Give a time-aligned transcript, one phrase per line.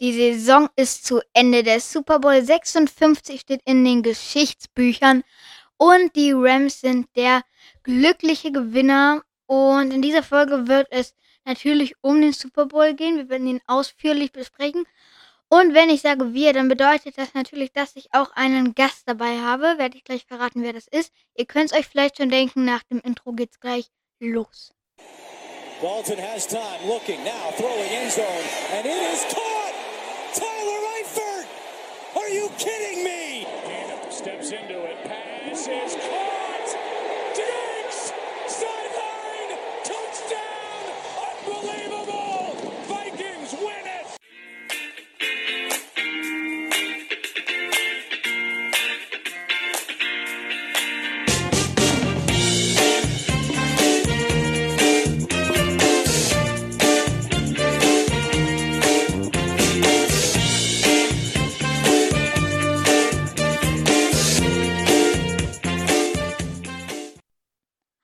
[0.00, 1.64] Die Saison ist zu Ende.
[1.64, 5.24] Der Super Bowl 56 steht in den Geschichtsbüchern
[5.76, 7.42] und die Rams sind der
[7.82, 9.22] glückliche Gewinner.
[9.46, 11.14] Und in dieser Folge wird es
[11.44, 13.16] natürlich um den Super Bowl gehen.
[13.16, 14.84] Wir werden ihn ausführlich besprechen.
[15.48, 19.38] Und wenn ich sage wir, dann bedeutet das natürlich, dass ich auch einen Gast dabei
[19.38, 19.78] habe.
[19.78, 21.12] Werde ich gleich verraten, wer das ist.
[21.34, 23.86] Ihr könnt es euch vielleicht schon denken, nach dem Intro geht's gleich
[24.20, 24.72] los.
[25.80, 28.26] Walton has time, looking now, throwing end zone,
[28.76, 29.47] and it is caught!
[32.38, 33.48] You kidding me?
[34.10, 36.37] Steps into it, pass is caught!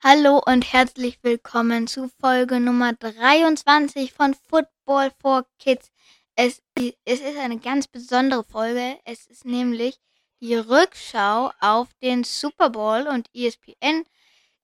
[0.07, 5.91] Hallo und herzlich willkommen zu Folge Nummer 23 von Football for Kids.
[6.37, 6.63] Es,
[7.07, 8.99] es, ist eine ganz besondere Folge.
[9.07, 9.99] Es ist nämlich
[10.43, 14.05] die Rückschau auf den Super Bowl und ESPN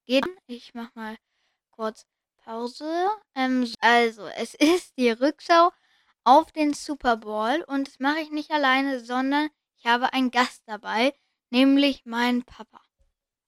[0.04, 0.26] geht.
[0.46, 1.16] Ich mach mal
[1.70, 2.04] kurz
[2.44, 3.08] Pause.
[3.34, 5.70] Ähm, also, es ist die Rückschau
[6.22, 10.64] auf den Super Bowl und das mache ich nicht alleine, sondern ich habe einen Gast
[10.66, 11.14] dabei,
[11.48, 12.82] nämlich meinen Papa.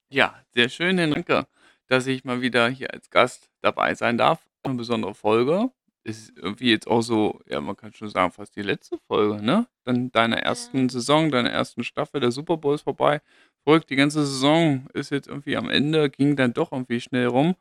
[0.08, 1.46] Ja, sehr schön, Henrike
[1.92, 4.48] dass ich mal wieder hier als Gast dabei sein darf.
[4.62, 5.70] Eine besondere Folge.
[6.04, 9.68] Ist irgendwie jetzt auch so, ja, man kann schon sagen, fast die letzte Folge, ne?
[9.84, 13.20] Dann deiner ersten Saison, deiner ersten Staffel, der Super Bowl ist vorbei.
[13.62, 17.56] Verrückt, die ganze Saison ist jetzt irgendwie am Ende, ging dann doch irgendwie schnell rum.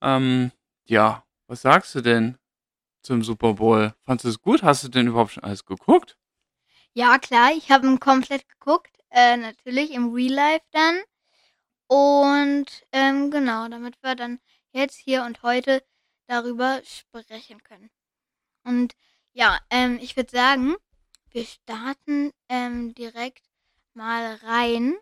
[0.00, 0.52] Ähm,
[0.86, 2.38] ja, was sagst du denn
[3.02, 3.94] zum Super Bowl?
[4.02, 4.62] Fandest du es gut?
[4.62, 6.16] Hast du denn überhaupt schon alles geguckt?
[6.94, 8.96] Ja, klar, ich habe ihn komplett geguckt.
[9.10, 11.00] Äh, natürlich im Real Life dann.
[11.88, 14.40] Und ähm, genau, damit wir dann
[14.72, 15.84] jetzt hier und heute
[16.26, 17.90] darüber sprechen können.
[18.64, 18.94] Und
[19.32, 20.76] ja, ähm, ich würde sagen,
[21.30, 23.44] wir starten ähm, direkt
[23.94, 24.96] mal rein.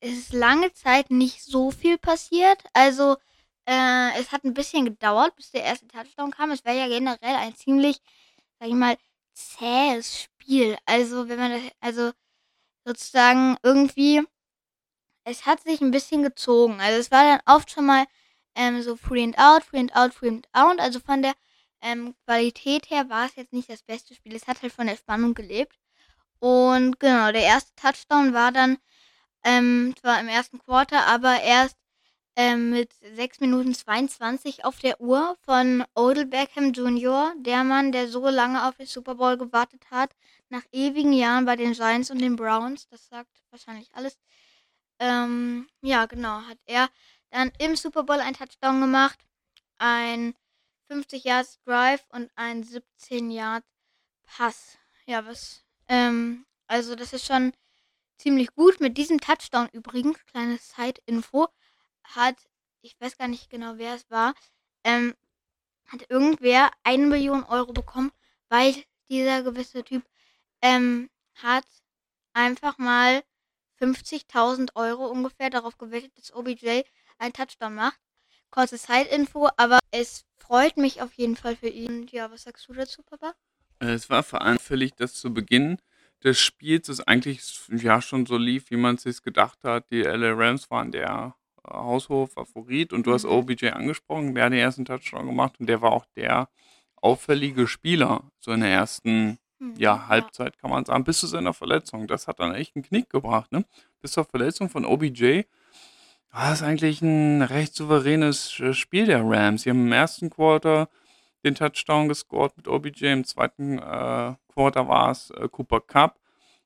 [0.00, 2.62] Es ist lange Zeit nicht so viel passiert.
[2.72, 3.16] Also
[3.66, 6.50] äh, es hat ein bisschen gedauert, bis der erste Touchdown kam.
[6.50, 8.00] Es wäre ja generell ein ziemlich,
[8.58, 8.96] sag ich mal,
[9.34, 10.76] zähes Spiel.
[10.86, 12.12] Also wenn man das, also
[12.84, 14.22] sozusagen irgendwie
[15.24, 16.80] es hat sich ein bisschen gezogen.
[16.80, 18.04] Also es war dann oft schon mal
[18.54, 20.80] ähm, so Free and Out, Free and Out, Free and Out.
[20.80, 21.34] Also von der
[21.80, 24.34] ähm, Qualität her war es jetzt nicht das beste Spiel.
[24.34, 25.76] Es hat halt von der Spannung gelebt.
[26.38, 28.78] Und genau, der erste Touchdown war dann
[29.44, 31.76] ähm, zwar im ersten Quarter, aber erst
[32.36, 38.08] ähm, mit 6 Minuten 22 auf der Uhr von Odell Beckham Jr., der Mann, der
[38.08, 40.14] so lange auf den Super Bowl gewartet hat,
[40.48, 42.88] nach ewigen Jahren bei den Giants und den Browns.
[42.88, 44.18] Das sagt wahrscheinlich alles.
[44.98, 46.88] Ähm, ja, genau, hat er
[47.30, 49.18] dann im Super Bowl einen Touchdown gemacht,
[49.78, 50.34] ein
[50.88, 53.64] 50 Yards Drive und ein 17 Yard
[54.24, 54.78] Pass.
[55.06, 57.52] Ja, was, ähm, also das ist schon
[58.18, 58.80] ziemlich gut.
[58.80, 61.48] Mit diesem Touchdown übrigens, kleine Side-Info,
[62.04, 62.36] hat,
[62.82, 64.34] ich weiß gar nicht genau, wer es war,
[64.84, 65.14] ähm,
[65.88, 68.12] hat irgendwer eine Million Euro bekommen,
[68.48, 68.74] weil
[69.08, 70.04] dieser gewisse Typ,
[70.62, 71.66] ähm, hat
[72.32, 73.22] einfach mal
[73.92, 76.82] 50.000 Euro ungefähr darauf gewettet, dass OBJ
[77.18, 77.98] einen Touchdown macht.
[78.50, 82.06] Kurze Side-Info, aber es freut mich auf jeden Fall für ihn.
[82.10, 83.34] Ja, was sagst du dazu, Papa?
[83.80, 85.78] Es war vor allem völlig, dass zu Beginn
[86.22, 89.90] des Spiels es eigentlich ja schon so lief, wie man es sich gedacht hat.
[89.90, 91.34] Die LA Rams waren der
[91.64, 93.14] äh, haushohe Favorit und du mhm.
[93.14, 96.48] hast OBJ angesprochen, der hat den ersten Touchdown gemacht und der war auch der
[96.96, 101.54] auffällige Spieler so in der ersten Mhm, ja, Halbzeit kann man sagen, bis zu seiner
[101.54, 102.06] Verletzung.
[102.06, 103.64] Das hat dann echt einen Knick gebracht, ne?
[104.00, 105.42] Bis zur Verletzung von OBJ
[106.30, 109.62] war es eigentlich ein recht souveränes äh, Spiel der Rams.
[109.62, 110.88] Sie haben im ersten Quarter
[111.44, 116.18] den Touchdown gescored mit OBJ, im zweiten äh, Quarter war es äh, Cooper Cup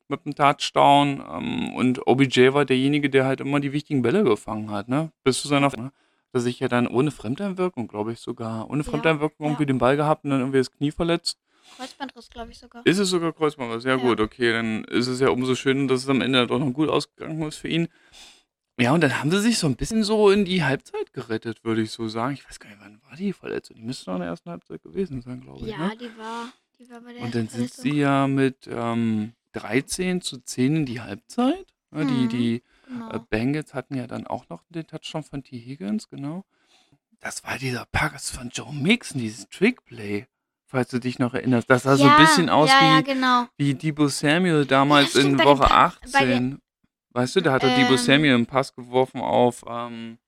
[0.09, 4.71] mit dem Touchdown ähm, und OBJ war derjenige, der halt immer die wichtigen Bälle gefangen
[4.71, 5.13] hat, ne?
[5.23, 5.93] Bis zu seiner ne?
[6.33, 9.51] dass sich ja dann ohne Fremdeinwirkung, glaube ich sogar, ohne Fremdeinwirkung ja.
[9.51, 11.39] irgendwie den Ball gehabt und dann irgendwie das Knie verletzt.
[11.77, 12.85] Kreuzbandriss, glaube ich sogar.
[12.87, 13.85] Ist es sogar Kreuzbandriss?
[13.85, 14.53] Ja, ja, gut, okay.
[14.53, 17.59] Dann ist es ja umso schöner, dass es am Ende doch noch gut ausgegangen ist
[17.59, 17.89] für ihn.
[18.81, 21.83] Ja, und dann haben sie sich so ein bisschen so in die Halbzeit gerettet, würde
[21.83, 22.35] ich so sagen.
[22.35, 23.77] Ich weiß gar nicht, wann war die Verletzung?
[23.77, 25.73] Die müsste doch in der ersten Halbzeit gewesen sein, glaube ich.
[25.73, 25.97] Ja, ne?
[25.97, 30.39] die, war, die war bei der Und dann sind sie ja mit ähm, 13 zu
[30.39, 31.67] 10 in die Halbzeit.
[31.91, 33.11] Ja, die mhm, die genau.
[33.11, 35.59] äh, Bengals hatten ja dann auch noch den Touchdown von T.
[35.59, 36.45] Higgins, genau.
[37.19, 40.27] Das war dieser Pass von Joe Mixon, dieses Trickplay
[40.69, 41.69] falls du dich noch erinnerst.
[41.69, 43.47] Das sah so ein bisschen aus ja, wie, ja, genau.
[43.57, 46.63] wie Debo Samuel damals Ja, stimmt, in bei den Woche Pa- bei 18.
[47.11, 47.99] Weißt du, da hat er Debo Ähm.
[47.99, 50.19] Samuel einen Pass geworfen auf ähm,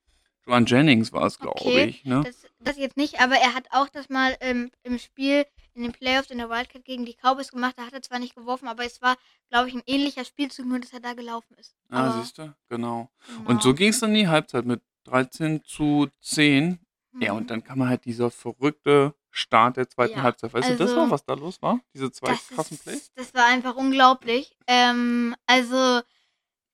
[0.47, 2.05] Joan Jennings, war es, glaube Okay, ich.
[2.05, 2.23] Ne?
[2.25, 5.45] Das, das jetzt nicht, aber er hat auch das mal ähm, im Spiel
[5.75, 7.75] in den Playoffs in der Wildcard gegen die Cowboys gemacht.
[7.77, 9.17] Da hat er zwar nicht geworfen, aber es war,
[9.51, 11.77] glaube ich, ein ähnlicher Spielzug, nur dass er da gelaufen ist.
[11.91, 12.53] Ah, aber, siehst du?
[12.69, 13.09] Genau.
[13.45, 16.81] Und so ging es dann in die Halbzeit mit 13 zu 10.
[17.21, 17.39] Ja, Mhm.
[17.39, 20.53] und dann kam halt dieser verrückte Start der zweiten Ja, Halbzeit.
[20.53, 21.81] Weißt du das also- noch, was da los war?
[21.95, 23.13] Diese zwei das krassen ist, Plays?
[23.15, 24.57] Das war einfach unglaublich.
[24.67, 26.01] Ähm, also,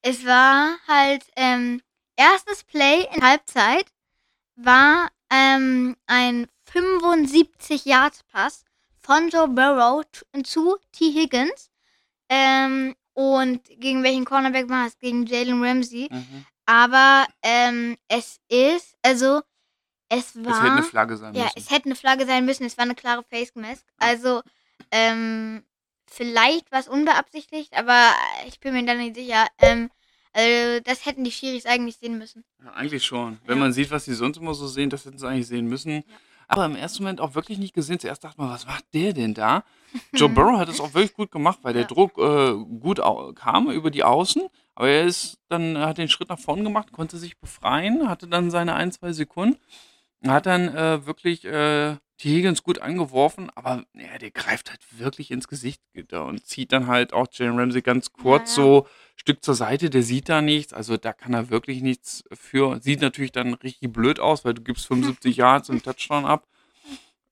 [0.02, 1.82] es war halt, ähm,
[2.16, 3.86] erstes Play in Halbzeit
[4.56, 8.64] war ähm, ein 75-Yard-Pass
[9.00, 10.04] von Joe Burrow
[10.44, 11.12] zu T.
[11.12, 11.70] Higgins.
[12.28, 14.98] Ähm, und gegen welchen Cornerback war es?
[14.98, 16.08] Gegen Jalen Ramsey.
[16.10, 16.46] Mhm.
[16.66, 19.40] Aber ähm, es ist, also,
[20.08, 20.44] es war.
[20.44, 21.58] Das hätte eine Flagge sein Ja, müssen.
[21.58, 22.64] es hätte eine Flagge sein müssen.
[22.66, 23.84] Es war eine klare Face Mask.
[23.98, 24.42] Also,
[24.90, 25.64] ähm,
[26.08, 28.10] vielleicht war es unbeabsichtigt, aber
[28.46, 29.46] ich bin mir da nicht sicher.
[29.58, 29.90] Ähm,
[30.32, 32.44] also, das hätten die Schiris eigentlich sehen müssen.
[32.62, 33.38] Ja, eigentlich schon.
[33.46, 33.64] Wenn Ja.
[33.64, 36.04] man sieht, was sie sonst immer so sehen, das hätten sie eigentlich sehen müssen.
[36.48, 37.98] Aber im ersten Moment auch wirklich nicht gesehen.
[37.98, 39.64] Zuerst dachte man, was macht der denn da?
[40.14, 41.88] Joe Burrow hat es auch wirklich gut gemacht, weil der Ja.
[41.88, 43.00] Druck äh, gut
[43.34, 44.42] kam über die Außen.
[44.76, 48.52] Aber er ist dann, hat den Schritt nach vorn gemacht, konnte sich befreien, hatte dann
[48.52, 49.58] seine ein, zwei Sekunden.
[50.24, 55.30] Hat dann äh, wirklich äh, die Higgins gut angeworfen, aber ja, der greift halt wirklich
[55.30, 58.68] ins Gesicht da und zieht dann halt auch Jalen Ramsey ganz kurz Ja, ja.
[58.68, 58.86] so
[59.16, 62.80] Stück zur Seite, der sieht da nichts, also da kann er wirklich nichts für.
[62.80, 66.46] Sieht natürlich dann richtig blöd aus, weil du gibst 75 Yards und Touchdown ab.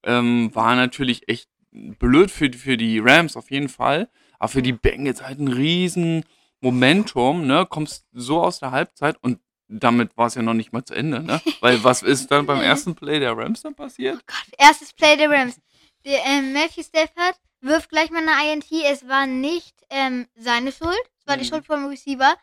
[0.03, 4.73] Ähm, war natürlich echt blöd für, für die Rams auf jeden Fall, aber für die
[4.73, 6.23] Bengals halt ein riesen
[6.61, 7.65] Momentum, ne?
[7.67, 11.21] Kommst so aus der Halbzeit und damit war es ja noch nicht mal zu Ende,
[11.23, 11.41] ne?
[11.61, 14.17] Weil was ist dann beim ersten Play der Rams dann passiert?
[14.19, 15.59] Oh Gott, erstes Play der Rams.
[16.05, 18.71] Der, ähm, Matthew Stafford wirft gleich mal eine INT.
[18.85, 20.95] Es war nicht ähm, seine Schuld.
[21.19, 21.49] Es war die Mhm.
[21.49, 22.35] Schuld vom Receiver.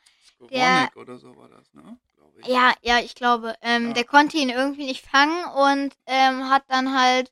[0.50, 1.96] Der- oder so war das, ne?
[2.46, 3.54] Ja, ja, ich glaube.
[3.62, 3.92] Ähm, Ja.
[3.92, 7.30] Der konnte ihn irgendwie nicht fangen und ähm, hat dann halt,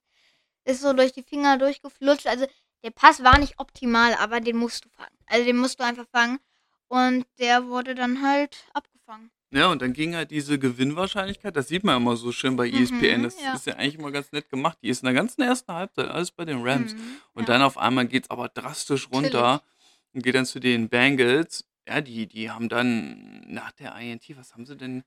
[0.64, 2.28] ist so durch die Finger durchgeflutscht.
[2.28, 2.46] Also
[2.84, 5.16] der Pass war nicht optimal, aber den musst du fangen.
[5.26, 6.38] Also den musst du einfach fangen.
[6.86, 9.32] Und der wurde dann halt abgefangen.
[9.52, 13.18] Ja, und dann ging halt diese Gewinnwahrscheinlichkeit, das sieht man immer so schön bei ESPN,
[13.20, 13.54] Mhm, das ja.
[13.54, 14.78] ist ja eigentlich immer ganz nett gemacht.
[14.82, 16.94] Die ist in der ganzen ersten Halbzeit alles bei den Rams.
[16.94, 17.00] Mhm,
[17.32, 17.54] Und ja.
[17.54, 19.62] dann auf einmal geht es aber drastisch runter
[20.12, 21.64] und geht dann zu den Bengals.
[21.88, 25.02] Ja, die, die haben dann nach der INT, was haben sie denn?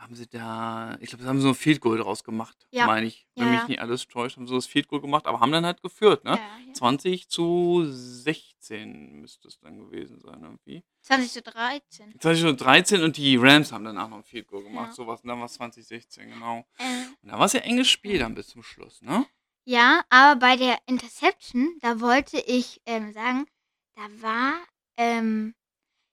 [0.00, 2.86] Haben sie da, ich glaube, haben sie so ein Field Goal draus gemacht, Ja.
[2.86, 3.26] meine ich.
[3.36, 3.68] Wenn Ja, mich ja.
[3.68, 6.30] nicht alles täuscht, haben sie das Field Goal gemacht, aber haben dann halt geführt, ne?
[6.30, 6.36] Ja,
[6.66, 6.72] ja.
[6.72, 10.82] 20 zu 16 müsste es dann gewesen sein, irgendwie.
[11.02, 12.14] 20 zu 13.
[12.18, 15.20] 20 zu 13 und die Rams haben danach noch ein Field Goal gemacht, sowas.
[15.20, 16.64] Und dann war es 2016, genau.
[16.78, 19.26] Ähm, Und da war es ja enges Spiel dann bis zum Schluss, ne?
[19.66, 23.46] Ja, aber bei der Interception, da wollte ich ähm, sagen,
[23.94, 24.54] da war,
[24.96, 25.54] ähm,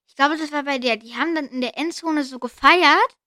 [0.08, 3.18] ich glaube, das war bei der, die haben dann in der Endzone so gefeiert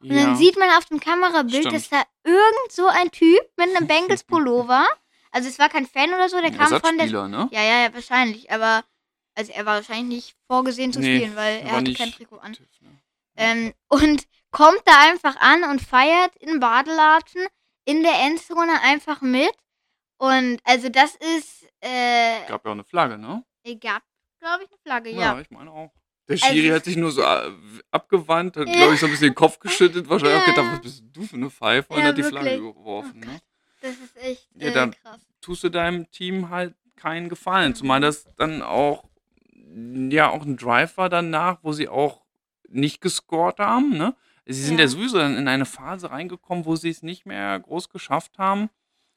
[0.00, 1.74] und dann sieht man auf dem Kamerabild, Stimmt.
[1.74, 4.86] dass da irgend so ein Typ mit einem Bengals Pullover,
[5.30, 7.48] also es war kein Fan oder so, der kam von der, ne?
[7.52, 8.84] ja, ja, ja, wahrscheinlich, aber,
[9.34, 12.56] also er war wahrscheinlich nicht vorgesehen zu Nee, spielen, weil er hatte kein Trikot an.
[12.80, 12.90] ne?
[13.36, 17.46] Ähm, und kommt da einfach an und feiert in Badelatschen
[17.84, 19.52] in der Endzone einfach mit.
[20.18, 23.44] Und also das ist, äh, Gab ja auch eine Flagge, ne?
[23.80, 24.02] gab,
[24.38, 25.38] glaube ich, eine Flagge, ja.
[25.40, 25.90] ich meine auch.
[26.30, 27.50] Der Schiri Also- hat sich nur so äh,
[27.90, 28.74] abgewandt, hat, Ja.
[28.74, 30.52] glaube ich, so ein bisschen den Kopf geschüttelt, wahrscheinlich auch Ja.
[30.54, 31.92] gedacht, was bist du für eine Pfeife?
[31.92, 33.40] Und Ja, hat die Flagge geworfen, Oh ne?
[33.82, 35.20] Das ist echt Ja, äh, dann- krass.
[35.40, 37.70] Tust du deinem Team halt keinen Gefallen.
[37.70, 37.74] Mhm.
[37.74, 39.04] Zumal das dann auch,
[40.10, 42.22] ja, auch ein Drive war danach, wo sie auch
[42.68, 44.14] nicht gescored haben, ne?
[44.46, 44.88] Sie sind ja, Ja.
[44.88, 48.68] sowieso dann in eine Phase reingekommen, wo sie es nicht mehr groß geschafft haben,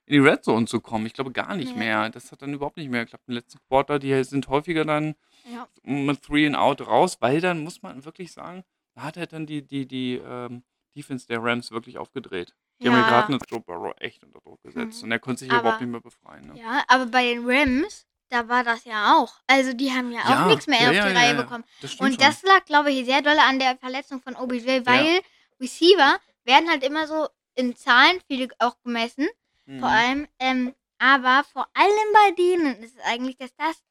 [0.05, 1.05] in die Red Zone zu kommen.
[1.05, 1.79] Ich glaube gar nicht Nee.
[1.79, 2.09] mehr.
[2.09, 3.23] Das hat dann überhaupt nicht mehr geklappt.
[3.27, 5.67] Im letzten Quarter, die sind häufiger dann Ja.
[5.83, 8.63] mit Three and Out raus, weil dann muss man wirklich sagen,
[8.95, 10.63] da hat er dann die, die, die ähm,
[10.95, 12.53] Defense der Rams wirklich aufgedreht.
[12.81, 15.05] Die haben ja gerade Ja, einen Joe Burrow echt unter Druck gesetzt Mhm.
[15.05, 16.47] und er konnte sich Aber- überhaupt nicht mehr befreien.
[16.47, 16.59] Ne?
[16.59, 19.33] ja, aber bei den Rams, da war das ja auch.
[19.47, 21.41] Also die haben ja auch Ja, nichts mehr ja, auf ja, die ja, Reihe ja.
[21.41, 21.63] bekommen.
[21.81, 25.21] Das Und das lag, glaube ich, sehr doll an der Verletzung von OBJ, weil
[25.59, 29.27] Receiver werden halt immer so in Zahlen viele auch gemessen.
[29.65, 29.79] schon.
[29.79, 29.95] Vor Mhm.
[29.95, 33.81] allem, ähm, aber vor allem bei denen ist es eigentlich, dass das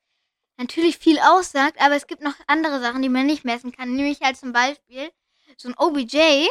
[0.57, 3.95] natürlich viel aussagt, aber es gibt noch andere Sachen, die man nicht messen kann.
[3.95, 5.11] Nämlich halt zum Beispiel
[5.57, 6.47] so ein OBJ,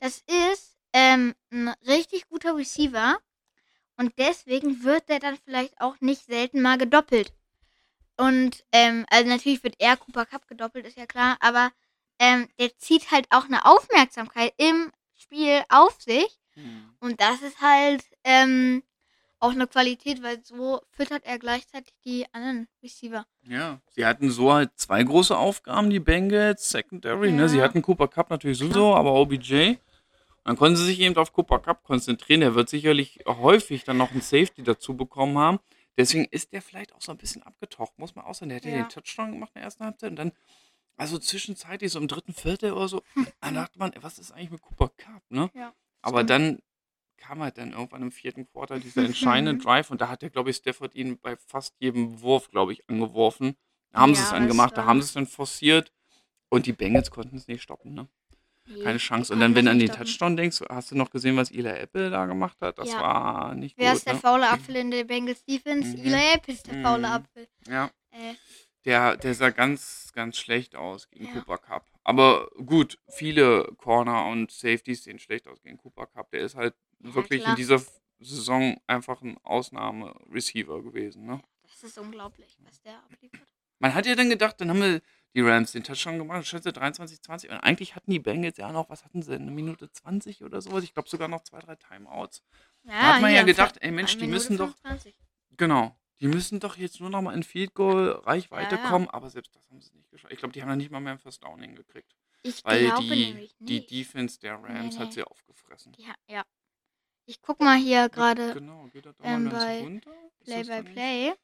[0.00, 3.18] das ist ähm, ein richtig guter Receiver
[3.96, 7.32] und deswegen wird der dann vielleicht auch nicht selten mal gedoppelt.
[8.16, 11.70] Und, ähm, also natürlich wird er Cooper Cup gedoppelt, ist ja klar, aber
[12.18, 16.40] ähm, der zieht halt auch eine Aufmerksamkeit im Spiel auf sich.
[16.54, 16.96] Mhm.
[17.00, 18.82] Und das ist halt ähm,
[19.38, 23.26] auch eine Qualität, weil so füttert er gleichzeitig die anderen Receiver.
[23.42, 27.32] Ja, sie hatten so halt zwei große Aufgaben, die Bengals, Secondary.
[27.32, 27.48] Ne?
[27.48, 27.64] Sie Ja.
[27.64, 29.74] hatten Cooper Cup natürlich sowieso, aber OBJ.
[30.44, 32.40] Dann konnten sie sich eben auf Cooper Cup konzentrieren.
[32.40, 35.58] Der wird sicherlich häufig dann noch einen Safety dazu bekommen haben.
[35.98, 38.50] Deswegen ist der vielleicht auch so ein bisschen abgetaucht, muss man auch sagen.
[38.50, 38.82] Der hat ja Ja.
[38.84, 40.32] den Touchdown gemacht in der ersten Halbzeit und dann,
[40.96, 43.02] also zwischenzeitlich so im dritten Viertel oder so,
[43.40, 45.50] dann dachte man, was ist eigentlich mit Cooper Cup, ne?
[45.54, 46.60] Ja, Aber dann
[47.16, 49.58] kam halt dann irgendwann im vierten Quarter dieser entscheidende Mhm.
[49.60, 52.88] Drive und da hat der, glaube ich, Stafford ihn bei fast jedem Wurf, glaube ich,
[52.88, 53.56] angeworfen.
[53.92, 55.92] Da haben sie Ja, es dann das gemacht, da haben sie es dann forciert
[56.48, 58.08] und die Bengals konnten es nicht stoppen, ne?
[58.68, 59.32] Nee, Keine Chance.
[59.32, 60.04] Und dann, wenn du an den stoppen.
[60.06, 62.78] Touchdown denkst, hast du noch gesehen, was Eli Apple da gemacht hat?
[62.78, 63.00] Das Ja.
[63.00, 64.20] war nicht Wer gut, ist der ne?
[64.20, 65.96] faule Apfel in der Bengals Defense?
[65.96, 66.04] Mhm.
[66.04, 67.14] Eli Apple ist der faule Mhm.
[67.14, 67.48] Apfel.
[67.68, 68.34] Ja, Äh,
[68.84, 71.32] der, der sah ganz, ganz schlecht aus gegen Ja.
[71.32, 71.86] Cooper Cup.
[72.04, 76.30] Aber gut, viele Corner und Safeties sehen schlecht aus gegen Cooper Cup.
[76.30, 76.74] Der ist halt
[77.14, 77.52] wirklich klar.
[77.52, 77.82] in dieser
[78.18, 81.40] Saison einfach ein Ausnahme-Receiver gewesen, ne?
[81.62, 83.46] das ist unglaublich, was der abliefert.
[83.78, 85.02] Man hat ja dann gedacht, dann haben wir
[85.34, 87.50] die Rams den Touchdown gemacht, schätze 23, 20.
[87.50, 90.82] Und eigentlich hatten die Bengals ja noch, was hatten sie, eine Minute 20 oder sowas?
[90.84, 92.42] Ich glaube sogar noch zwei, drei Timeouts.
[92.84, 95.14] Ja, hat man ja gedacht, ey Mensch, die Minute müssen doch, 25.
[95.58, 98.88] genau, die müssen doch jetzt nur noch mal in Field Goal Reichweite Ja, ja.
[98.88, 100.32] kommen, aber selbst das haben sie nicht geschafft.
[100.32, 102.16] Ich glaube, die haben dann nicht mal mehr ein First Down hingekriegt.
[102.42, 103.86] Ich Weil glaube die, die.
[103.86, 105.14] Defense der Rams Nee, hat nee.
[105.14, 105.92] sie aufgefressen.
[106.08, 106.44] Ha- ja.
[107.26, 110.00] Ich guck mal hier gerade Genau, das ähm, bei
[110.44, 111.34] Play das by Play.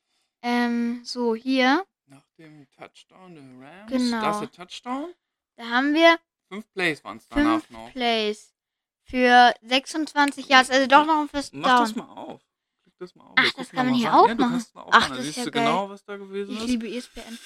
[0.42, 3.90] Ähm, so, hier, Nach dem Touchdown der Rams.
[3.90, 4.20] Genau.
[4.20, 5.14] Da ist Touchdown.
[5.56, 7.90] da haben wir Fünf Plays waren es danach fünf noch.
[7.92, 8.54] Plays
[9.04, 12.06] für 26 Yards, also doch noch ein First Mach das Down.
[12.06, 12.40] mal auf.
[12.82, 13.32] Klick das mal auf.
[13.36, 14.28] Ach, das kann man hier rein.
[14.38, 14.60] Ja, mal
[14.92, 15.64] Ach, das ist ja du geil.
[15.64, 16.66] genau, was da gewesen Ich ist.
[16.66, 17.38] liebe ESPN.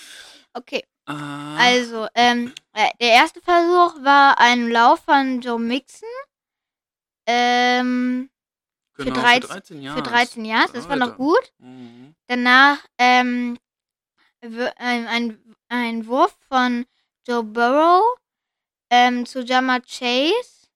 [0.52, 6.08] Okay, Ah, also, ähm, äh, der erste Versuch war ein Lauf von Joe Mixon.
[7.26, 8.30] Ähm,
[8.94, 10.08] genau, für 13 13 für Yards.
[10.08, 11.52] 13 Yards, das war noch gut.
[11.58, 12.14] Mhm.
[12.28, 13.58] Danach ähm,
[14.76, 16.86] ein, ein, Wurf von
[17.26, 18.02] Joe Burrow
[18.90, 20.68] ähm, zu Jama Chase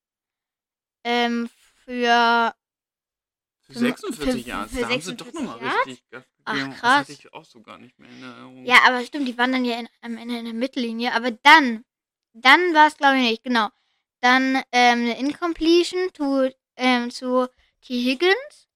[1.05, 1.49] ähm,
[1.85, 2.53] für
[3.61, 4.73] Für Für- 46 für- Yards.
[4.73, 6.73] für Da haben sie doch 46 nochmal richtig Gas Ach, gegeben.
[6.75, 6.81] krass.
[6.81, 8.65] Das hatte ich auch so gar nicht mehr in Erinnerung.
[8.67, 11.13] ja, aber stimmt, die waren dann ja in, am Ende in der Mittellinie.
[11.15, 11.85] Aber dann,
[12.33, 13.69] dann war es glaube ich nicht, genau.
[14.21, 17.49] Dann ähm, eine Incompletion to, ähm, zu
[17.81, 17.95] T.
[18.03, 18.69] Higgins.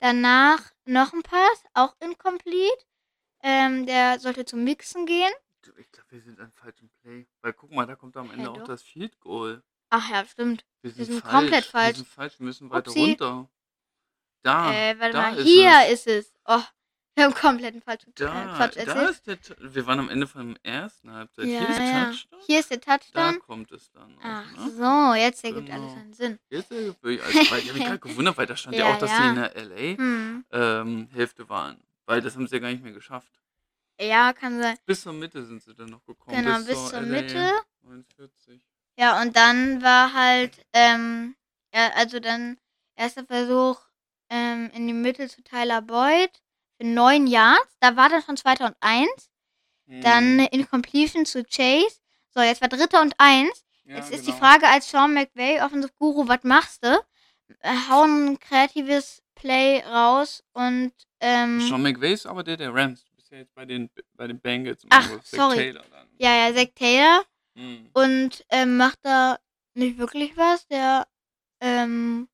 [0.00, 2.84] Danach noch ein Pass, auch incomplete.
[3.42, 5.32] Ähm, der sollte zum Mixen gehen.
[5.78, 7.26] Ich glaube, wir sind an falschem Play.
[7.42, 9.62] Weil guck mal, da kommt am Ende Ja, auch das Field Goal.
[9.90, 10.64] Ach ja, stimmt.
[10.82, 11.32] Wir sind, sind falsch.
[11.34, 11.96] komplett Wir falsch.
[11.96, 12.38] sind falsch.
[12.38, 13.00] Wir müssen weiter Upsi.
[13.00, 13.48] runter.
[14.42, 14.72] Da.
[14.72, 16.06] äh, warte da mal, ist hier es.
[16.06, 16.34] ist es.
[16.46, 16.62] Oh,
[17.18, 19.10] wir haben komplett einen falschen äh, Da, Quatsch da erzählt.
[19.10, 19.74] ist der.
[19.74, 21.46] Wir waren am Ende vom ersten Halbzeit.
[21.46, 22.04] Ja, Hier ist der ja.
[22.06, 22.40] Touchdown.
[22.46, 23.38] Hier ist der Da Touchdown.
[23.40, 24.16] kommt es dann.
[24.18, 24.70] Auch, Ach ne?
[24.76, 25.82] so, jetzt ergibt Genau.
[25.82, 26.38] alles einen Sinn.
[26.48, 27.50] Jetzt ergibt sich alles.
[27.50, 29.22] Weil ich habe mich gerade gewundert, weil da stand ja, Ja, auch, dass ja.
[29.22, 30.44] die in der LA Hm.
[30.52, 31.82] ähm, Hälfte waren.
[32.06, 33.32] Weil das haben sie ja gar nicht mehr geschafft.
[34.00, 34.76] Ja, kann sein.
[34.86, 36.36] Bis zur Mitte sind sie dann noch gekommen.
[36.36, 37.52] Genau, bis zur LA Mitte.
[37.82, 38.60] 49.
[38.96, 41.34] Ja, und dann war halt, ähm,
[41.74, 42.58] ja, also dann
[42.96, 43.80] erster Versuch
[44.30, 46.30] ähm, in die Mitte zu Tyler Boyd
[46.78, 47.76] für neun Yards.
[47.80, 49.30] Da war dann schon zweiter und eins.
[49.86, 50.40] Dann Mhm.
[50.40, 51.98] eine Incompletion zu Chase.
[52.34, 53.64] So, jetzt war dritter und eins.
[53.84, 54.32] Ja, Jetzt ist genau.
[54.34, 57.00] die Frage als Sean McVay, Offensive Guru, was machst du?
[57.60, 63.04] Äh, hau ein kreatives Play raus und ähm, Sean McVay ist aber der der Rams.
[63.06, 64.84] Du bist ja jetzt bei den, bei den Bengals.
[64.90, 65.56] Ach, sorry.
[65.56, 66.06] Taylor dann.
[66.18, 67.88] ja, ja, Zach Taylor Mhm.
[67.94, 69.38] und ähm, macht da
[69.74, 70.66] nicht wirklich was.
[70.68, 71.08] Der,
[71.60, 72.28] ähm,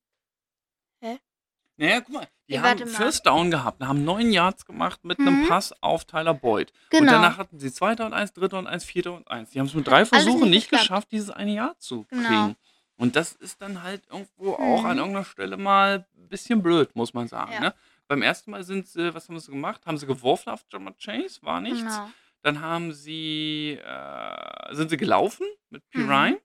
[1.77, 2.27] Naja, guck mal.
[2.47, 2.87] Die haben mal.
[2.87, 5.27] First Down gehabt, haben neun Yards gemacht mit Mhm.
[5.27, 6.71] einem Pass auf Tyler Boyd.
[6.93, 7.13] Und genau.
[7.13, 9.49] danach hatten sie zweiter und eins, dritter und eins, vierter und eins.
[9.49, 12.27] Die haben es mit drei Versuchen nicht nicht geschafft, dieses eine Jahr zu Genau.
[12.27, 12.55] kriegen.
[12.97, 14.85] Und das ist dann halt irgendwo auch Mhm.
[14.85, 17.51] an irgendeiner Stelle mal ein bisschen blöd, muss man sagen.
[17.51, 17.59] Ja.
[17.59, 17.73] Ne?
[18.07, 19.81] Beim ersten Mal sind sie, was haben sie gemacht?
[19.87, 21.79] Haben sie geworfen auf Jammer Chase, war nichts.
[21.81, 22.09] Genau.
[22.43, 25.97] Dann haben sie, äh, sind sie gelaufen mit P.
[25.97, 26.37] Mhm.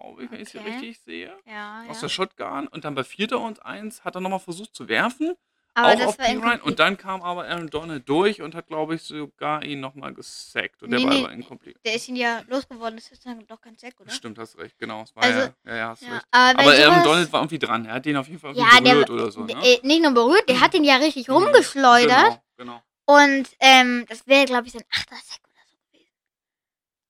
[0.00, 0.70] Glaube ich, wenn ich sie Okay.
[0.70, 1.36] richtig sehe.
[1.46, 2.00] Ja, Aus ja.
[2.02, 2.68] der Shotgun.
[2.68, 5.34] Und dann bei vierter und eins hat er nochmal versucht zu werfen.
[5.72, 6.32] Aber auch das auf war P.
[6.32, 6.36] Ryan.
[6.42, 6.64] incomplete.
[6.64, 10.82] Und dann kam aber Aaron Donald durch und hat, glaube ich, sogar ihn nochmal gesackt.
[10.82, 11.22] Und der Nee, Ball nee.
[11.22, 11.78] war incomplete.
[11.84, 14.10] Der ist ihn ja losgeworden, das ist dann doch ganz Sack, oder?
[14.10, 15.02] Stimmt, hast recht, genau.
[15.02, 16.24] Es war Also, ja, ja, ja, hast Ja, recht.
[16.32, 17.84] aber, Aber Aaron sowas- Donald war irgendwie dran.
[17.86, 19.44] Er hat den auf jeden Fall ja, irgendwie der, berührt oder so.
[19.44, 19.62] der- Ne?
[19.64, 21.34] äh, nicht nur berührt, der hat ihn ja richtig Mhm.
[21.34, 22.40] rumgeschleudert.
[22.56, 23.22] Genau, genau.
[23.22, 26.10] Und ähm, das wäre, glaube ich, sein achter Sack oder so gewesen.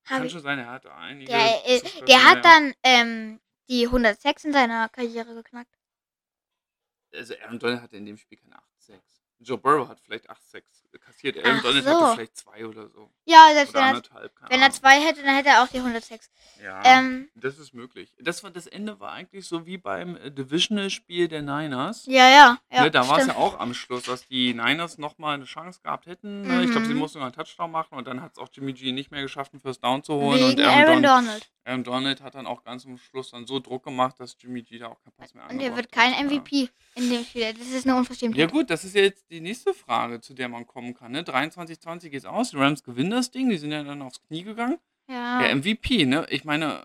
[0.17, 1.31] Kann schon sein, er hatte einige.
[1.31, 3.39] der, äh, der hat dann ähm,
[3.69, 5.73] die 100 Sacks in seiner Karriere geknackt.
[7.13, 8.99] Also Aaron Donald hatte in dem Spiel keine 8-6.
[9.39, 11.37] Joe Burrow hat vielleicht 8-6 kassiert.
[11.45, 11.89] Aaron Donald so.
[11.91, 13.09] hatte vielleicht zwei oder so.
[13.25, 15.77] Ja, selbst Oder wenn er, anderthalb, wenn er zwei hätte, dann hätte er auch die
[15.77, 16.29] 106.
[16.63, 18.13] Ja, Ähm, das ist möglich.
[18.19, 22.05] Das, war, das Ende war eigentlich so wie beim äh, Divisional-Spiel der Niners.
[22.07, 22.57] ja, ja.
[22.71, 25.79] ja ne, da war es ja auch am Schluss, dass die Niners nochmal eine Chance
[25.83, 26.41] gehabt hätten.
[26.41, 26.63] Ne?
[26.63, 26.99] Ich glaube, sie Mhm.
[26.99, 29.53] mussten noch einen Touchdown machen und dann hat es auch Jimmy G nicht mehr geschafft,
[29.53, 30.43] einen First Down zu holen.
[30.43, 31.51] und Wegen Aaron, Aaron Don Donald.
[31.63, 34.79] Aaron Donald hat dann auch ganz am Schluss dann so Druck gemacht, dass Jimmy G
[34.79, 36.23] da auch keinen Pass mehr Und er wird kein hat.
[36.25, 37.53] MVP in dem Spiel.
[37.53, 38.39] Das ist eine Unverschämtheit.
[38.39, 41.11] Ja gut, das ist ja jetzt die nächste Frage, zu der man kommen kann.
[41.11, 41.21] Ne?
[41.21, 44.79] 23-20 geht's aus, die Rams gewinnen das Ding, die sind ja dann aufs Knie gegangen.
[45.07, 45.39] Ja.
[45.39, 46.25] Der MVP, ne?
[46.29, 46.83] Ich meine,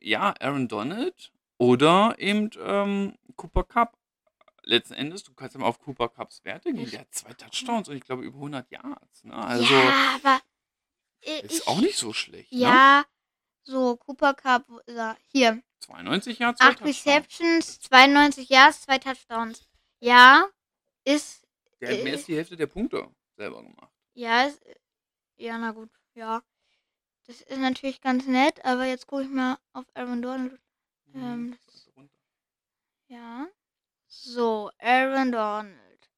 [0.00, 3.98] äh, ja, Aaron Donald oder eben ähm, Cooper Cup.
[4.62, 6.90] Letzten Endes, du kannst ja mal auf Cooper Cups Werte gehen.
[6.90, 9.22] Der hat zwei Touchdowns und ich glaube über 100 Yards.
[9.22, 9.34] Ne?
[9.34, 10.40] Also ja, aber.
[11.44, 12.50] ist ich, auch nicht so schlecht.
[12.50, 12.58] Ne?
[12.58, 13.04] Ja,
[13.62, 15.16] so, Cooper Cup, er?
[15.28, 15.62] hier.
[15.80, 17.06] 92 Yards, zwei 8 Touchdowns.
[17.06, 19.68] Receptions, 92 Yards, 2 Touchdowns.
[20.00, 20.46] Ja,
[21.04, 21.46] ist.
[21.80, 23.92] Der hat mehr äh, als die Hälfte der Punkte selber gemacht.
[24.14, 24.62] Ja, ist.
[25.36, 26.42] Ja, na gut, ja.
[27.26, 30.60] Das ist natürlich ganz nett, aber jetzt gucke ich mal auf Aaron Donald.
[31.14, 31.90] Ähm, Mhm, das-
[33.08, 33.46] Ja.
[34.06, 36.10] So, Aaron Donald.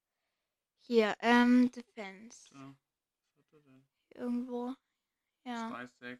[0.81, 2.49] Hier, ähm, Defense.
[2.53, 2.73] Ja?
[4.15, 4.73] Irgendwo.
[5.45, 5.69] Ja.
[5.69, 6.19] 2,6.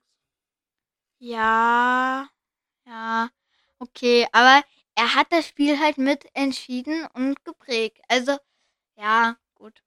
[1.20, 2.30] Ja.
[2.86, 3.30] Ja.
[3.80, 4.64] Okay, aber
[4.96, 8.02] er hat das Spiel halt mit entschieden und geprägt.
[8.08, 8.38] Also,
[8.96, 9.84] ja, gut.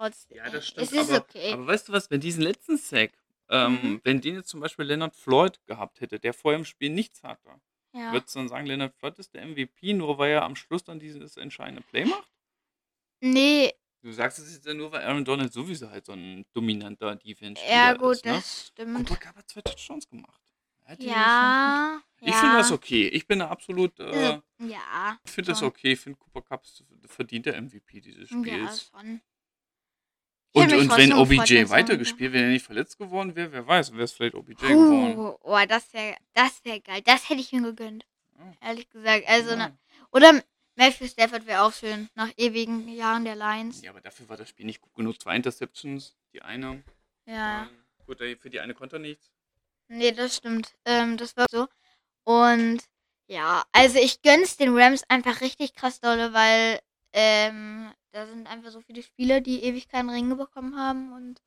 [0.00, 0.36] Trotzdem.
[0.38, 0.92] Ja, das Es stimmt.
[0.92, 1.52] ist aber, okay.
[1.52, 3.12] aber weißt du was, wenn diesen letzten Sack,
[3.50, 4.00] ähm, Mhm.
[4.04, 7.50] wenn den jetzt zum Beispiel Leonard Floyd gehabt hätte, der vorher im Spiel nichts hatte,
[7.92, 8.12] ja.
[8.12, 10.98] würdest du dann sagen, Leonard Floyd ist der MVP, nur weil er am Schluss dann
[11.00, 12.30] dieses entscheidende Play macht?
[13.20, 17.16] Nee, Du sagst es jetzt ja nur, weil Aaron Donald sowieso halt so ein dominanter
[17.16, 18.24] Defense-Spieler ja gut, ist.
[18.24, 18.32] Ne?
[18.32, 18.96] das stimmt.
[19.06, 20.40] Cooper Cup hat zwei Touchdowns gemacht.
[20.98, 22.00] Ja.
[22.20, 22.58] Ich finde ja.
[22.58, 23.08] das okay.
[23.08, 25.18] Ich bin da absolut, äh, Also, ja.
[25.24, 25.92] ich finde das okay.
[25.92, 28.90] Ich finde Cooper Cup ist verdient der MVP dieses Ja, Spiels.
[28.90, 29.20] schon.
[30.52, 34.02] Und, und wenn OBJ weitergespielt wäre, wenn er nicht verletzt geworden wäre, wer weiß, wäre
[34.02, 35.14] es vielleicht OBJ geworden.
[35.14, 37.02] Puh, oh, das wäre das wär geil.
[37.04, 38.04] Das hätte ich ihm gegönnt.
[38.36, 38.68] Ja.
[38.68, 39.28] Ehrlich gesagt.
[39.28, 39.56] Also, Ja.
[39.56, 39.78] na,
[40.10, 40.42] oder
[40.74, 42.08] Matthew Stafford wäre auch schön.
[42.14, 43.82] Nach ewigen Jahren der Lions.
[43.82, 45.20] Ja, aber dafür war das Spiel nicht gut genug.
[45.20, 46.82] Zwei Interceptions, die eine.
[47.26, 47.62] Ja.
[47.62, 47.68] Ähm,
[48.06, 49.30] gut, für die eine konnte er nichts.
[49.88, 50.74] Nee, das stimmt.
[50.84, 51.68] Ähm, das war so.
[52.24, 52.80] Und
[53.26, 56.80] ja, also ich gönn's den Rams einfach richtig krass dolle, weil
[57.12, 61.40] ähm, da sind einfach so viele Spieler, die ewig keinen Ring bekommen haben und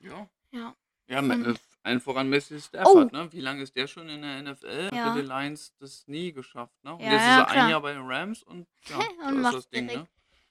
[0.00, 0.28] Ja.
[0.52, 0.74] ja.
[1.08, 3.16] Ja, Und- allen voran Messi Stafford, Oh.
[3.16, 3.32] ne?
[3.32, 4.86] Wie lange ist der schon in der NFL?
[4.86, 5.12] Hat Ja.
[5.12, 6.94] mit den Lions das nie geschafft, ne?
[6.94, 7.64] Und Ja, jetzt ja, ist er klar.
[7.64, 9.92] ein Jahr bei den Rams und ja, Und da ist das Ding, ne?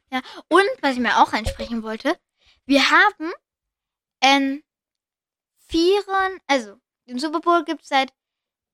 [0.09, 0.43] direkt.
[0.49, 2.19] Und was ich mir auch ansprechen wollte,
[2.65, 3.31] wir haben
[4.21, 4.61] ähm,
[5.67, 8.13] vieren, also den Super Bowl gibt es seit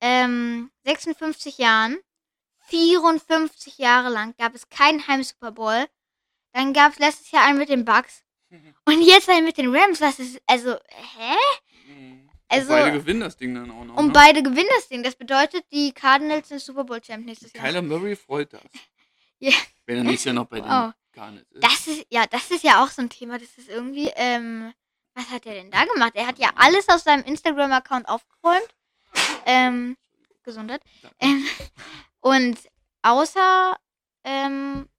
[0.01, 1.97] ähm, 56 Jahren.
[2.65, 5.85] 54 Jahre lang gab es keinen Heim-Super Bowl.
[6.57, 8.23] Dann gab es letztes Jahr einen mit den Bucks.
[8.85, 10.01] Und jetzt einen mit den Rams.
[10.01, 11.35] Was ist, also, hä?
[11.87, 12.29] Mhm.
[12.47, 13.95] Also- und beide gewinnen das Ding dann auch noch.
[13.95, 14.13] Und ne?
[14.13, 15.03] beide gewinnen das Ding.
[15.03, 17.63] Das bedeutet, die Cardinals sind Super Bowl Champ nächstes Jahr.
[17.63, 18.61] Kyler Murray freut das.
[19.39, 19.53] Ja.
[19.85, 21.63] Wenn er nächstes Jahr noch bei den Cardinals ist.
[21.63, 23.37] Das ist, ja, das ist ja auch so ein Thema.
[23.37, 24.73] Das ist irgendwie, ähm,
[25.13, 26.13] was hat er denn da gemacht?
[26.15, 28.75] Er hat ja alles aus seinem Instagram-Account aufgeräumt.
[29.45, 29.95] Ähm,
[30.41, 30.81] Gesundheit.
[31.19, 31.45] Ähm,
[32.19, 32.57] und
[33.03, 33.77] außer,
[34.23, 34.89] ähm,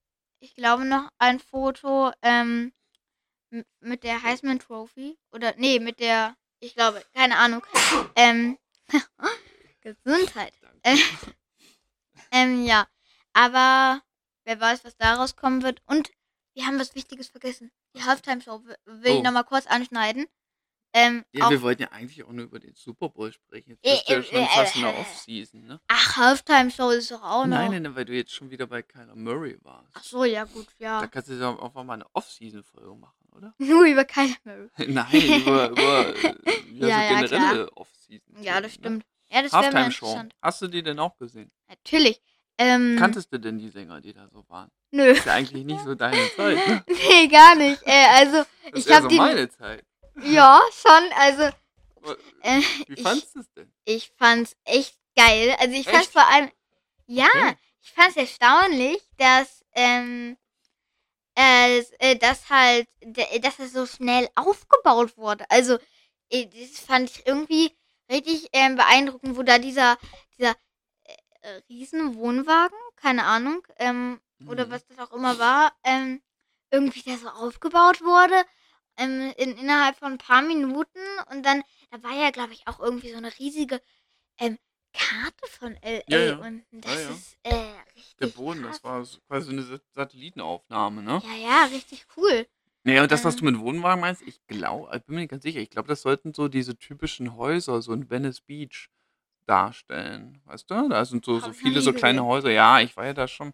[0.41, 2.73] ich glaube noch ein Foto, ähm,
[3.81, 5.19] mit der Heisman Trophy.
[5.33, 7.63] Oder, nee, mit der, ich glaube, keine Ahnung.
[8.15, 8.59] Ähm,
[9.81, 10.53] Gesundheit.
[10.83, 10.97] Äh,
[12.31, 12.87] ähm, ja.
[13.33, 14.03] Aber
[14.45, 15.83] wer weiß, was daraus kommen wird.
[15.87, 16.11] Und
[16.55, 17.71] wir haben was Wichtiges vergessen.
[17.97, 19.23] Die Halftime-Show will ich Oh.
[19.23, 20.27] nochmal kurz anschneiden.
[20.95, 23.79] Ähm, Ja, wir wollten ja eigentlich auch nur über den Super Bowl sprechen.
[23.83, 25.81] Jetzt du ja schon äh, fast äh, Off-Season, ne?
[25.89, 27.57] ach, Halftime-Show ist doch auch noch.
[27.59, 29.89] Nein, nein, nein, weil du jetzt schon wieder bei Kyler Murray warst.
[29.95, 31.07] Ach so, ja gut, Da ja.
[31.07, 33.55] kannst du ja auch mal eine Off-Season-Folge machen, oder?
[33.59, 34.69] Nur über Kyler Murray.
[34.89, 36.35] Nein, über, über äh,
[36.73, 38.43] ja, Ja, ja, so generelle Off-Season.
[38.43, 39.05] Ja, das stimmt.
[39.31, 40.35] Ja, das wäre interessant.
[40.41, 41.51] Hast du die denn auch gesehen?
[41.69, 42.21] Natürlich.
[42.57, 44.71] Ähm, Kanntest du denn die Sänger, die da so waren?
[44.91, 45.05] nö.
[45.11, 46.57] Ist ja eigentlich nicht so deine Zeit.
[46.67, 46.83] Ne?
[46.89, 47.81] nee, gar nicht.
[47.85, 48.47] Äh, also, Das
[48.81, 49.17] ich ist hab so die.
[49.19, 49.85] meine Zeit.
[50.23, 51.13] Ja, schon.
[51.17, 51.43] Also,
[52.43, 53.73] äh, Wie ich- fandest du es denn?
[53.85, 55.57] ich fand's echt geil.
[55.59, 56.13] Also ich fand's Echt?
[56.13, 56.51] vor allem,
[57.07, 57.57] ja, Okay.
[57.83, 60.37] ich fand's erstaunlich, dass, ähm,
[61.37, 62.89] äh, äh, dass halt,
[63.43, 65.45] dass es so schnell aufgebaut wurde.
[65.51, 65.79] Also,
[66.31, 67.77] äh, das fand ich irgendwie
[68.11, 69.99] richtig ähm, beeindruckend, wo da dieser,
[70.37, 70.55] dieser
[71.05, 74.71] äh, äh, riesen Wohnwagen, keine Ahnung, ähm, oder Mhm.
[74.71, 76.23] was das auch immer war, ähm,
[76.71, 78.45] irgendwie da so aufgebaut wurde.
[78.99, 80.99] Ähm, in, innerhalb von ein paar Minuten
[81.31, 83.81] und dann, da war ja, glaube ich, auch irgendwie so eine riesige
[84.39, 84.59] ähm,
[84.95, 86.47] Karte von LA Ja, ja.
[86.47, 87.55] und das Ja, ist äh,
[87.95, 88.77] richtig Der Boden, krass.
[88.77, 91.23] das war so quasi eine Sa- Satellitenaufnahme, ne?
[91.25, 92.47] Ja, ja, richtig cool.
[92.85, 93.41] Ja, und das, was Ähm.
[93.41, 96.03] du mit Wohnwagen meinst, ich glaube, ich bin mir nicht ganz sicher, ich glaube, das
[96.03, 98.89] sollten so diese typischen Häuser, so in Venice Beach
[99.47, 100.89] darstellen, weißt du?
[100.89, 102.25] Da sind so so viele so kleine.
[102.25, 102.51] Häuser.
[102.51, 103.53] Ja, ich war ja da schon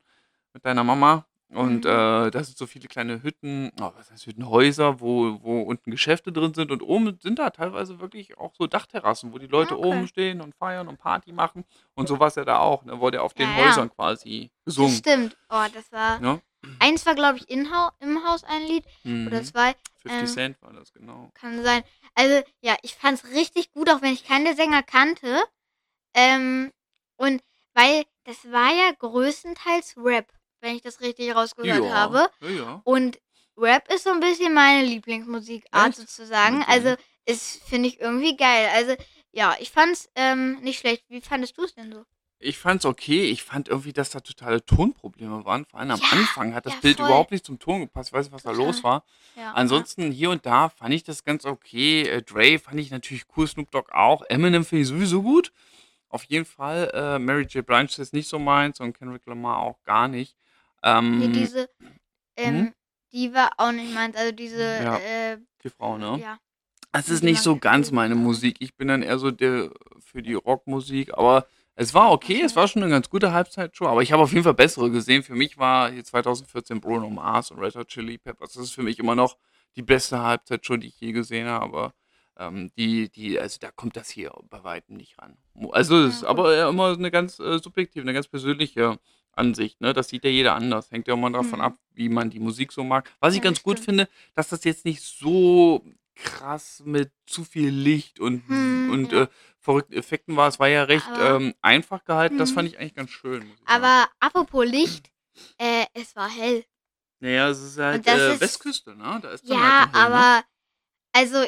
[0.54, 1.90] mit deiner Mama und, Mhm.
[1.90, 5.90] äh, da sind so viele kleine Hütten oh, was heißt Hütten, Häuser, wo wo unten
[5.90, 9.78] Geschäfte drin sind und oben sind da teilweise wirklich auch so Dachterrassen, wo die Leute
[9.78, 10.06] oben Okay.
[10.08, 11.64] stehen und feiern und Party machen.
[11.94, 13.00] Und so war's ja da auch, ne?
[13.00, 13.68] Wurde ja auf den Ja, ja.
[13.68, 15.36] Häusern quasi Das gesungen, stimmt.
[15.50, 16.40] Oh, das war ne?
[16.80, 18.84] eins war, glaube ich, in Hau im Haus ein Lied
[19.26, 19.44] oder Mhm.
[19.44, 21.30] 2, 50 ähm Cent war das, genau.
[21.34, 21.82] kann sein.
[22.14, 25.42] Also, ja, ich fand's richtig gut, auch wenn ich keine Sänger kannte.
[26.14, 26.72] Ähm,
[27.16, 27.42] und
[27.74, 30.32] weil das war ja größtenteils Rap,
[30.64, 32.28] wenn ich das richtig rausgehört Ja, habe.
[32.40, 32.80] ja.
[32.84, 33.20] Und
[33.56, 35.98] Rap ist so 'n bisschen meine Lieblingsmusikart Echt?
[35.98, 36.62] sozusagen.
[36.62, 36.70] Okay.
[36.72, 36.94] Also,
[37.26, 38.68] ist finde ich irgendwie geil.
[38.74, 38.96] Also,
[39.32, 41.04] ja, ich fand's, ähm, nicht schlecht.
[41.08, 42.04] Wie fandest du's denn so?
[42.40, 43.24] Ich fand's okay.
[43.30, 45.64] Ich fand irgendwie, dass da totale Tonprobleme waren.
[45.64, 47.06] Vor allem am Ja, Anfang hat das ja, Bild voll.
[47.06, 48.10] überhaupt nicht zum Ton gepasst.
[48.10, 48.66] Ich weiß nicht, was da Total.
[48.66, 49.04] los war.
[49.36, 49.52] Ja, ja.
[49.52, 52.02] Ansonsten hier und da fand ich das ganz okay.
[52.02, 54.22] Äh, Dre fand ich natürlich cool, Snoop Dogg auch.
[54.28, 55.52] Eminem finde ich sowieso gut.
[56.08, 56.90] Auf jeden Fall.
[56.92, 57.64] Äh, Mary J.
[57.64, 60.36] Blige ist nicht so meins und Kendrick Lamar auch gar nicht.
[60.84, 61.68] Ähm, diese,
[62.36, 62.72] ähm, mhm.
[63.12, 64.16] die war auch nicht meins.
[64.16, 66.20] Also, diese, Ja, äh, die Frau, ne?
[66.20, 66.38] ja.
[66.92, 68.56] Es ist nicht so ganz meine Musik.
[68.60, 69.70] Ich bin dann eher so der
[70.00, 72.42] für die Rockmusik, aber es war okay.
[72.42, 75.22] Es war schon 'ne ganz gute Halbzeitshow, aber ich habe auf jeden Fall bessere gesehen.
[75.24, 78.52] Für mich war hier 2014 Bruno Mars und Red Hot Chili Peppers.
[78.54, 79.38] Das ist für mich immer noch
[79.76, 81.94] die beste Halbzeitshow, die ich je gesehen habe, aber,
[82.38, 85.36] ähm, die die also, da kommt das hier bei Weitem nicht ran.
[85.72, 88.98] Also, Ja, ist aber ja immer 'ne ganz, äh, subjektive, 'ne ganz persönliche
[89.38, 89.92] Ansicht, ne?
[89.92, 90.90] Das sieht ja jeder anders.
[90.90, 91.64] Hängt ja immer davon Mhm.
[91.64, 93.10] ab, wie man die Musik so mag.
[93.20, 93.84] Was ich Ja, ganz gut stimmt.
[93.86, 95.84] finde, dass das jetzt nicht so
[96.16, 99.22] krass mit zu viel Licht und Mhm, und, ja.
[99.22, 100.48] äh, verrückten Effekten war.
[100.48, 102.36] Es war ja recht, Aber ähm, einfach gehalten.
[102.38, 102.74] Das fand Mhm.
[102.74, 103.64] ich eigentlich ganz schön, ich sagen.
[103.66, 105.10] Aber apropos Licht,
[105.58, 106.64] äh, es war hell.
[107.20, 109.18] Na ja, es ist halt, äh, ist Westküste, ne?
[109.22, 110.16] Da ist dann ja, halt hell, ne?
[110.16, 110.44] aber
[111.12, 111.44] also,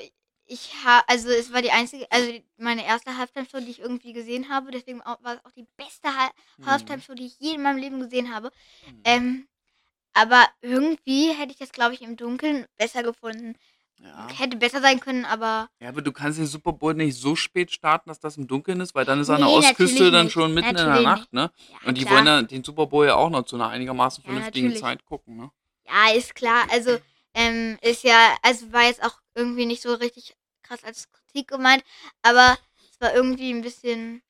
[0.47, 4.49] ich ha also, es war die einzige also, meine erste Halftime-Show, die ich irgendwie gesehen
[4.49, 6.09] habe, deswegen au war's auch die beste
[6.59, 6.67] Mhm.
[6.67, 8.51] Halftime-Show, die ich je in meinem Leben gesehen habe.
[8.87, 9.01] Mhm.
[9.05, 9.49] Ähm,
[10.15, 13.57] aber irgendwie hätte ich das, glaube ich, im Dunkeln besser gefunden.
[14.01, 14.29] Ja.
[14.39, 17.71] Hätte besser sein können, aber Ja, aber du kannst den Super Bowl nicht so spät
[17.73, 20.55] starten, dass das im Dunkeln ist, weil dann ist an der Ostküste natürlich dann schon
[20.55, 21.51] mitten in der Natürlich Nacht, ne?
[21.71, 22.15] Ja, Und die klar.
[22.15, 24.81] wollen ja den Super Bowl ja auch noch zu 'ner einigermaßen Ja, vernünftigen natürlich.
[24.83, 25.51] Zeit gucken, ne?
[25.87, 26.67] Ja, ist klar.
[26.71, 26.99] Also,
[27.35, 31.85] ähm, ist ja also, war jetzt auch irgendwie nicht so richtig krass als Kritik gemeint,
[32.23, 32.59] aber
[32.91, 34.23] es war irgendwie 'n bisschen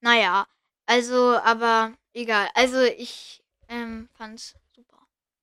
[0.00, 0.46] na ja,
[0.86, 2.48] also aber egal.
[2.54, 4.98] Also, ich, ähm, fand's super.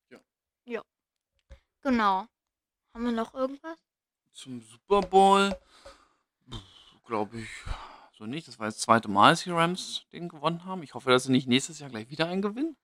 [0.10, 0.20] Ja.
[0.66, 0.84] Ja.
[1.82, 2.28] Genau.
[2.94, 3.80] Haben wir noch irgendwas?
[4.34, 5.56] Zum Super Bowl
[7.06, 7.50] glaube ich
[8.18, 8.48] so nicht.
[8.48, 9.10] Das war das 2.
[9.10, 10.84] Mal, dass die Rams den gewonnen haben.
[10.84, 12.78] Ich hoffe, dass sie nicht nächstes Jahr gleich wieder einen gewinnen.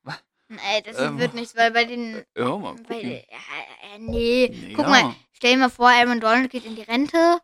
[0.50, 3.12] Ne, das Ähm, wird nichts, weil bei den ja, mal bei gucken.
[3.12, 3.26] äh,
[3.96, 4.50] äh, ne.
[4.50, 5.16] Na Guck mal.
[5.38, 7.40] Stell dir mal vor, Aaron Donald geht in die Rente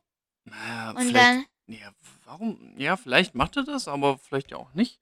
[0.46, 1.92] Na ja, und vielleicht dann ja,
[2.26, 2.74] warum?
[2.78, 5.00] Ja, vielleicht macht er das, aber vielleicht ja auch nicht.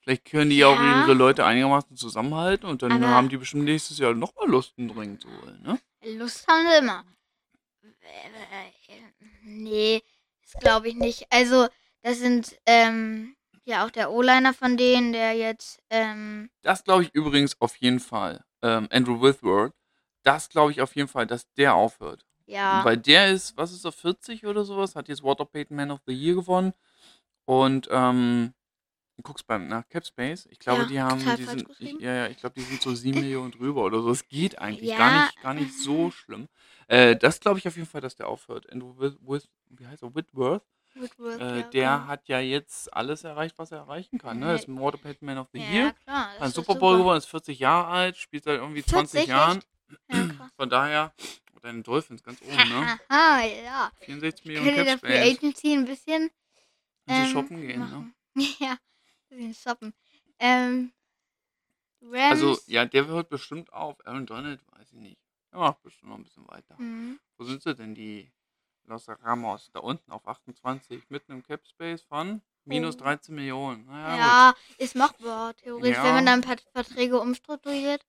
[0.00, 3.64] Vielleicht können die ja auch ihre Leute einigermaßen zusammenhalten und dann Aber haben die bestimmt
[3.64, 5.78] nächstes Jahr noch mal Lust, 'n Ring zu holen, ne?
[6.18, 7.04] Lust haben sie immer.
[8.02, 9.00] Äh,
[9.44, 10.02] ne,
[10.42, 11.26] das glaube ich nicht.
[11.30, 11.68] Also,
[12.02, 17.14] das sind, ähm, ja auch der O-Liner von denen, der jetzt, ähm Das glaube ich
[17.14, 18.44] übrigens auf jeden Fall.
[18.62, 19.72] Ähm, Andrew Whitworth,
[20.24, 22.26] das glaube ich auf jeden Fall, dass der aufhört.
[22.48, 22.84] Ja.
[22.84, 25.90] Weil der ist was ist er, 40 oder so was, hat jetzt Walter Payton Man
[25.92, 26.72] of the Year gewonnen
[27.46, 28.54] und, ähm,
[29.18, 32.28] du guckst beim nach Capspace, ich glaube, Ja, die haben die sind ich ja, ja,
[32.28, 34.10] ich glaube, die sind so 7.000.000 drüber oder so.
[34.10, 36.48] Es geht eigentlich gar Ja, nicht gar nicht äh so schlimm.
[36.88, 38.70] Äh, das glaube ich auf jeden Fall, dass der aufhört.
[38.72, 40.64] Andrew Whit Whit wie heißt er, Whitworth,
[40.96, 42.08] Whitworth, äh, ja, der genau.
[42.08, 44.54] hat ja jetzt alles erreicht, was er erreichen kann, ne?
[44.54, 46.76] Ist 'n Walter Payton Man of the Ja, Year, klar, hat das 'n ist Super
[46.76, 49.58] Bowl gewonnen, ist 40 Jahre alt, spielt seit irgendwie 20 40, Jahren.
[49.58, 49.68] echt?
[50.08, 50.52] Ja, krass.
[50.56, 51.12] Von daher
[51.62, 52.98] deine Dolphins ganz oben, ne?
[53.10, 53.92] Haha, ja.
[54.06, 55.36] 64.000.000 Könnt ihr der Free Capspace.
[55.38, 56.30] Agency 'n bisschen,
[57.08, 57.86] ähm, shoppen gehen, ne?
[57.86, 58.14] machen?
[58.60, 58.76] Ja,
[59.30, 59.94] bisschen shoppen.
[60.38, 60.92] Ähm,
[62.30, 63.96] Also, Rams ja, der hört bestimmt auf.
[64.06, 65.18] Aaron Donald, weiß ich nicht.
[65.52, 66.76] Der macht bestimmt noch 'n bisschen weiter.
[66.78, 67.18] Mhm.
[67.38, 68.30] Wo sind sie denn, die
[68.86, 69.70] Los Ramos?
[69.72, 72.98] Da unten auf 28, mitten im Capspace von minus Oh.
[72.98, 73.86] 13.000.000.
[73.86, 74.20] Na ja, gut.
[74.20, 76.38] Ja, ist machbar, theoretisch, wenn man Ja.
[76.40, 78.04] dann Verträge umstrukturiert.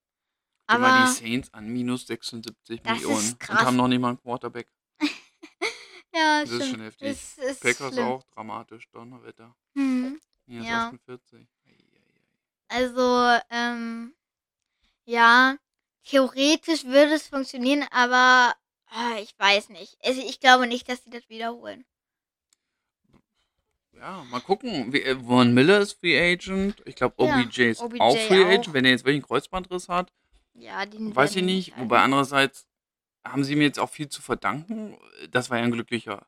[0.69, 3.65] Mal die Aber Saints an, minus das 76.000.000 ist und krass.
[3.65, 4.67] haben noch nicht mal 'n Quarterback.
[6.13, 6.71] Ja, Das ist stimmt.
[6.71, 7.09] schon heftig.
[7.09, 8.05] Es ist Packers schlimm.
[8.05, 9.53] auch, dramatisch, Donnerwetter.
[9.75, 10.19] Mhm.
[10.47, 10.87] Minus Ja.
[10.87, 11.47] 48.
[11.65, 12.21] Ei, ei, ei.
[12.69, 14.15] Also, ähm,
[15.05, 15.57] ja,
[16.05, 18.55] theoretisch würde es funktionieren, aber,
[18.87, 19.97] ah, ich weiß nicht.
[20.05, 21.85] Also, ich glaube nicht, dass sie das wiederholen.
[23.93, 24.93] Ja, mal gucken.
[24.93, 26.81] Äh, Von Miller ist Free Agent.
[26.85, 28.73] Ich glaube, Ja, OBJ ist OBJ auch Free Agent, auch.
[28.73, 30.11] wenn er jetzt wirklich 'n Kreuzbandriss hat.
[30.57, 31.77] Ja, den Weiß ich werden die nicht.
[31.77, 32.67] Wobei andererseits
[33.25, 34.97] haben sie mir jetzt auch viel zu verdanken.
[35.31, 36.25] Das war ja ein glücklicher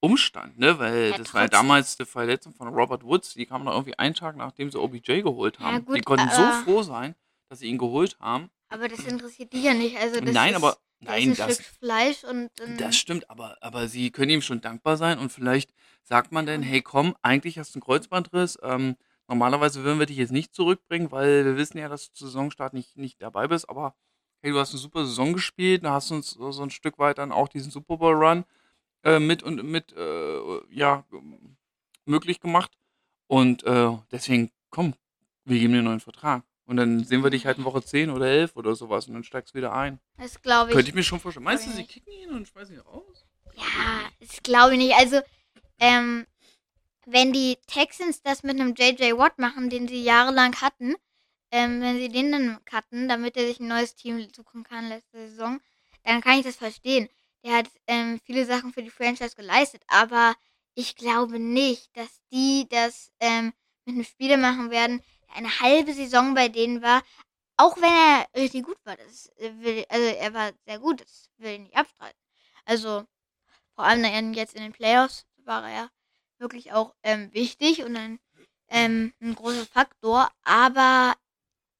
[0.00, 0.78] Umstand, ne?
[0.78, 1.68] Weil Ja, das war ja trotzdem.
[1.68, 3.34] damals die Verletzung von Robert Woods.
[3.34, 5.84] Die kam dann irgendwie einen Tag, nachdem sie OBJ geholt Ja, haben.
[5.86, 7.14] Die gut, konnten so aber- froh sein,
[7.48, 8.50] dass sie ihn geholt haben.
[8.68, 9.96] Aber das interessiert die ja nicht.
[9.96, 10.68] Also das Nein, ist, aber
[11.00, 14.30] das nein, ist ein das, Stück Fleisch und dann, das stimmt, aber, aber sie können
[14.30, 17.82] ihm schon dankbar sein und vielleicht sagt man dann, hey komm, eigentlich hast du einen
[17.84, 18.58] Kreuzbandriss.
[18.62, 18.96] Ähm,
[19.30, 22.74] normalerweise würden wir dich jetzt nicht zurückbringen, weil wir wissen ja, dass du zu Saisonstart
[22.74, 23.94] nicht, nicht dabei bist, aber
[24.42, 27.18] hey, du hast eine super Saison gespielt, da hast du uns so, ein Stück weit
[27.18, 28.44] dann auch diesen Super Bowl Run
[29.04, 30.40] äh, mit und mit äh,
[30.70, 31.04] ja
[32.04, 32.72] möglich gemacht
[33.28, 34.94] und äh, deswegen komm,
[35.44, 36.42] wir geben dir einen neuen Vertrag.
[36.66, 39.24] Und dann sehen wir dich halt in Woche 10 oder 11 oder sowas und dann
[39.24, 39.98] steigst du wieder ein.
[40.18, 40.76] das glaube ich.
[40.76, 41.42] Könnte ich mir schon vorstellen.
[41.42, 43.26] Meinst du, sie kicken ihn und schmeißen ihn raus?
[43.56, 44.94] Ja, das glaube ich nicht.
[44.94, 45.20] Also,
[45.80, 46.26] ähm,
[47.12, 50.94] wenn die Texans das mit einem JJ Watt machen, den sie jahrelang hatten,
[51.50, 55.28] ähm, wenn sie den dann cutten, damit er sich ein neues Team suchen kann letzte
[55.28, 55.60] Saison,
[56.04, 57.08] dann kann ich das verstehen.
[57.44, 60.34] Der hat ähm, viele Sachen für die Franchise geleistet, aber
[60.74, 63.52] ich glaube nicht, dass die das ähm,
[63.84, 67.02] mit einem Spieler machen werden, der eine halbe Saison bei denen war,
[67.56, 68.96] auch wenn er richtig gut war.
[68.96, 72.18] Das will, also er war sehr gut, das will ich nicht abstreiten.
[72.64, 73.04] Also
[73.74, 75.90] vor allem jetzt in den Playoffs war er
[76.40, 78.18] wirklich auch ähm, wichtig und ein,
[78.68, 81.14] ähm, ein großer Faktor, aber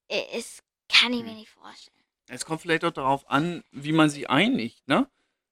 [0.07, 1.97] äh, es kann ich mir nicht vorstellen.
[2.29, 5.09] Es kommt vielleicht auch darauf an, wie man sie einigt, ne?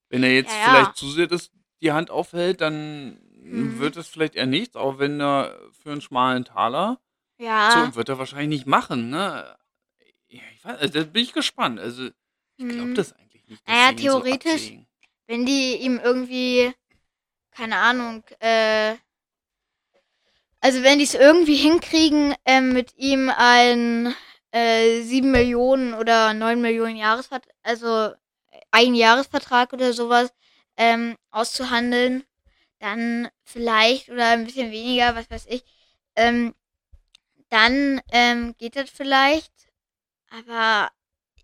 [0.09, 0.63] Wenn er jetzt Ja, ja.
[0.65, 3.79] vielleicht zu sehr das, die Hand aufhält, dann Mhm.
[3.79, 7.01] wird es vielleicht eher nichts, auch wenn er für einen schmalen Taler,
[7.37, 9.57] Ja, so wird er wahrscheinlich nicht machen, ne?
[10.27, 11.79] Ja, ich weiß, also, da bin ich gespannt.
[11.79, 12.05] Also,
[12.57, 12.95] ich glaube mhm.
[12.95, 13.67] das eigentlich nicht.
[13.67, 14.87] Naja, so theoretisch- absägen.
[15.27, 16.73] wenn die ihm irgendwie,
[17.51, 18.95] keine Ahnung, äh,
[20.61, 24.13] also wenn die es irgendwie hinkriegen, ähm, mit ihm ein
[24.51, 28.13] äh, 7 Millionen oder 9 Millionen Jahresvertrag, also
[28.71, 30.33] ein Jahresvertrag oder sowas
[30.77, 32.25] ähm, auszuhandeln,
[32.79, 35.63] dann vielleicht oder ein bisschen weniger, was weiß ich,
[36.15, 36.55] ähm,
[37.49, 39.53] dann ähm, geht das vielleicht,
[40.29, 40.91] aber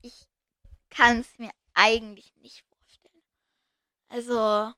[0.02, 0.28] ich
[0.89, 3.24] kann es mir eigentlich nicht vorstellen.
[4.10, 4.74] Also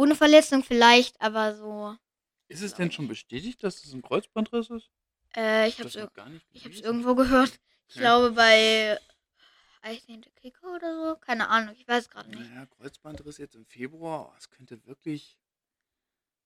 [0.00, 1.94] ohne Verletzung vielleicht, aber so.
[2.48, 4.90] Ist es denn schon bestätigt, dass es ein Kreuzbandriss ist?
[5.36, 7.60] Äh, ich hab hab's, das ir noch gar nicht ich hab's irgendwo gehört.
[7.88, 8.00] Ich Ja.
[8.02, 8.98] glaube bei
[9.84, 11.16] I think the Kicker oder so.
[11.16, 12.40] Keine Ahnung, ich weiß gerade nicht.
[12.50, 15.38] Naja, Kreuzbandriss jetzt im Februar, oh, das könnte wirklich,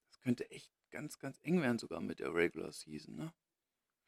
[0.08, 3.32] das könnte echt ganz, ganz eng werden sogar mit der Regular Season, ne?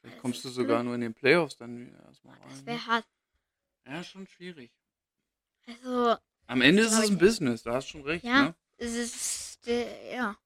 [0.01, 2.67] Vielleicht Das kommst du sogar nur in den Playoffs dann erstmal Das rein.
[2.67, 2.87] wäre Ne?
[2.87, 3.07] hart.
[3.87, 4.73] Ja, schon schwierig.
[5.67, 7.19] Also, Am Ende ist es ich ein.
[7.19, 8.43] Business, da hast du schon recht, Ja.
[8.45, 8.55] ne?
[8.79, 10.37] Es ist, äh, ja,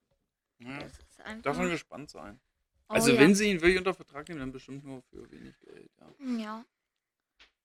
[0.59, 1.43] Ja, das ist einfach.
[1.43, 2.41] darf man gespannt sein.
[2.89, 3.21] oh, Also ja.
[3.21, 6.37] wenn sie ihn wirklich unter Vertrag nehmen, dann bestimmt nur für wenig Geld, ja.
[6.39, 6.65] Ja.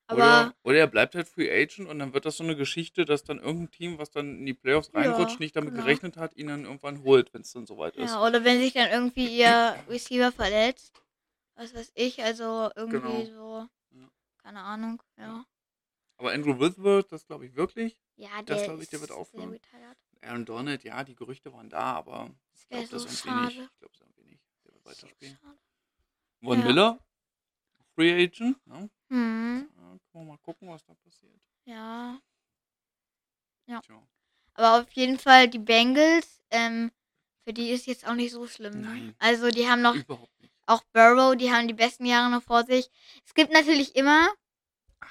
[0.07, 3.05] Aber, Oder, oder er bleibt halt Free Agent und dann wird das so eine Geschichte,
[3.05, 5.83] dass dann irgendein Team, was dann in die Playoffs Ja, reinrutscht, nicht damit genau.
[5.83, 8.11] gerechnet hat, ihn dann irgendwann holt, wenn es dann soweit ist.
[8.11, 11.01] ja, oder wenn sich dann irgendwie ihr Receiver verletzt.
[11.55, 13.25] Was weiß ich, also irgendwie Genau.
[13.25, 13.67] so.
[13.97, 14.07] Ja.
[14.43, 15.43] Keine Ahnung, ja.
[16.17, 17.97] Aber Andrew Whitworth, das glaube ich wirklich.
[18.17, 19.59] Ja, Das der glaub ich, der wird aufhören.
[20.25, 23.55] Aaron Donald, ja, die Gerüchte waren da, aber ich glaube das so irgendwie nicht.
[23.55, 23.69] schade.
[23.73, 24.43] Ich glaube es irgendwie nicht.
[24.65, 25.37] Der wird So weiterspielen.
[25.41, 25.59] schade.
[26.43, 26.65] Von Ja.
[26.65, 26.99] Miller,
[27.95, 28.57] Free Agent.
[28.65, 28.89] Ja.
[29.09, 31.39] Hm, Ja, können wir mal gucken, was da passiert.
[31.65, 32.19] ja.
[33.67, 33.81] Tja.
[34.53, 36.91] Aber auf jeden Fall die Bengals, ähm,
[37.43, 38.79] für die ist jetzt auch nicht so schlimm.
[38.81, 38.87] Ne?
[38.87, 39.15] Nein.
[39.19, 40.53] Also die haben noch, Überhaupt nicht.
[40.67, 42.89] auch Burrow, die haben die besten Jahre noch vor sich.
[43.25, 44.27] Es gibt natürlich immer,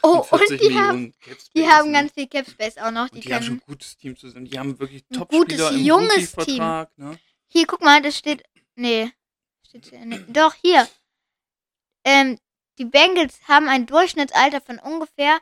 [0.03, 1.15] Oh, und 48 die haben- Millionen
[1.55, 1.99] die haben ne?
[1.99, 3.09] ganz viel Cap Space auch noch.
[3.09, 4.47] Die, die haben schon ein gutes Team zusammen.
[4.47, 6.99] Die haben wirklich Ein Top-Spieler gutes, im junges Rookie-Vertrag.
[6.99, 7.19] Ne?
[7.49, 8.43] hier, guck mal, das steht,
[8.77, 9.11] nee,
[9.67, 10.89] steht hier, nee, doch, hier.
[12.05, 12.39] Ähm,
[12.79, 15.39] die Bengals haben ein Durchschnittsalter von ungefähr,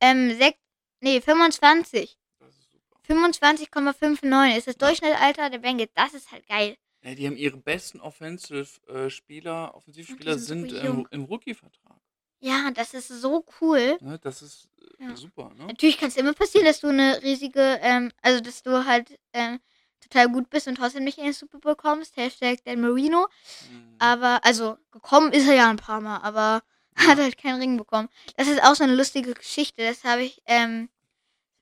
[0.00, 0.54] ähm, sech,
[1.00, 2.16] nee, 25.
[2.38, 2.96] Das ist super.
[3.06, 4.86] 25,59 ist das Ja.
[4.86, 5.90] Durchschnittsalter der Bengals.
[5.94, 6.76] Das ist halt geil.
[7.02, 11.99] Ja, die haben ihre besten Offensive-Spieler, Offensivspieler die sind im, im Rookie-Vertrag.
[12.40, 13.98] Ja, das ist so cool.
[14.00, 14.18] Ne?
[14.18, 15.16] Das ist äh, Ja.
[15.16, 15.66] super, ne?
[15.66, 19.60] Natürlich kann es immer passieren, dass du eine riesige, ähm, also dass du halt ähm,
[20.00, 22.16] total gut bist und trotzdem nicht in den Super Bowl kommst.
[22.16, 23.28] Hashtag Dan Marino.
[23.70, 23.96] Mhm.
[23.98, 26.62] Aber, also, gekommen ist er ja ein paar Mal, aber
[26.96, 28.08] hat halt keinen Ring bekommen.
[28.36, 29.82] Das ist auch so eine lustige Geschichte.
[29.84, 30.88] Das habe ich, ähm,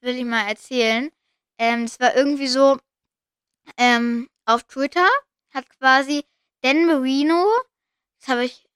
[0.00, 1.10] will ich mal erzählen.
[1.58, 2.78] Ähm, es war irgendwie so,
[3.76, 5.06] ähm, auf Twitter
[5.52, 6.24] hat quasi
[6.62, 7.44] Dan Marino,
[8.20, 8.67] das habe ich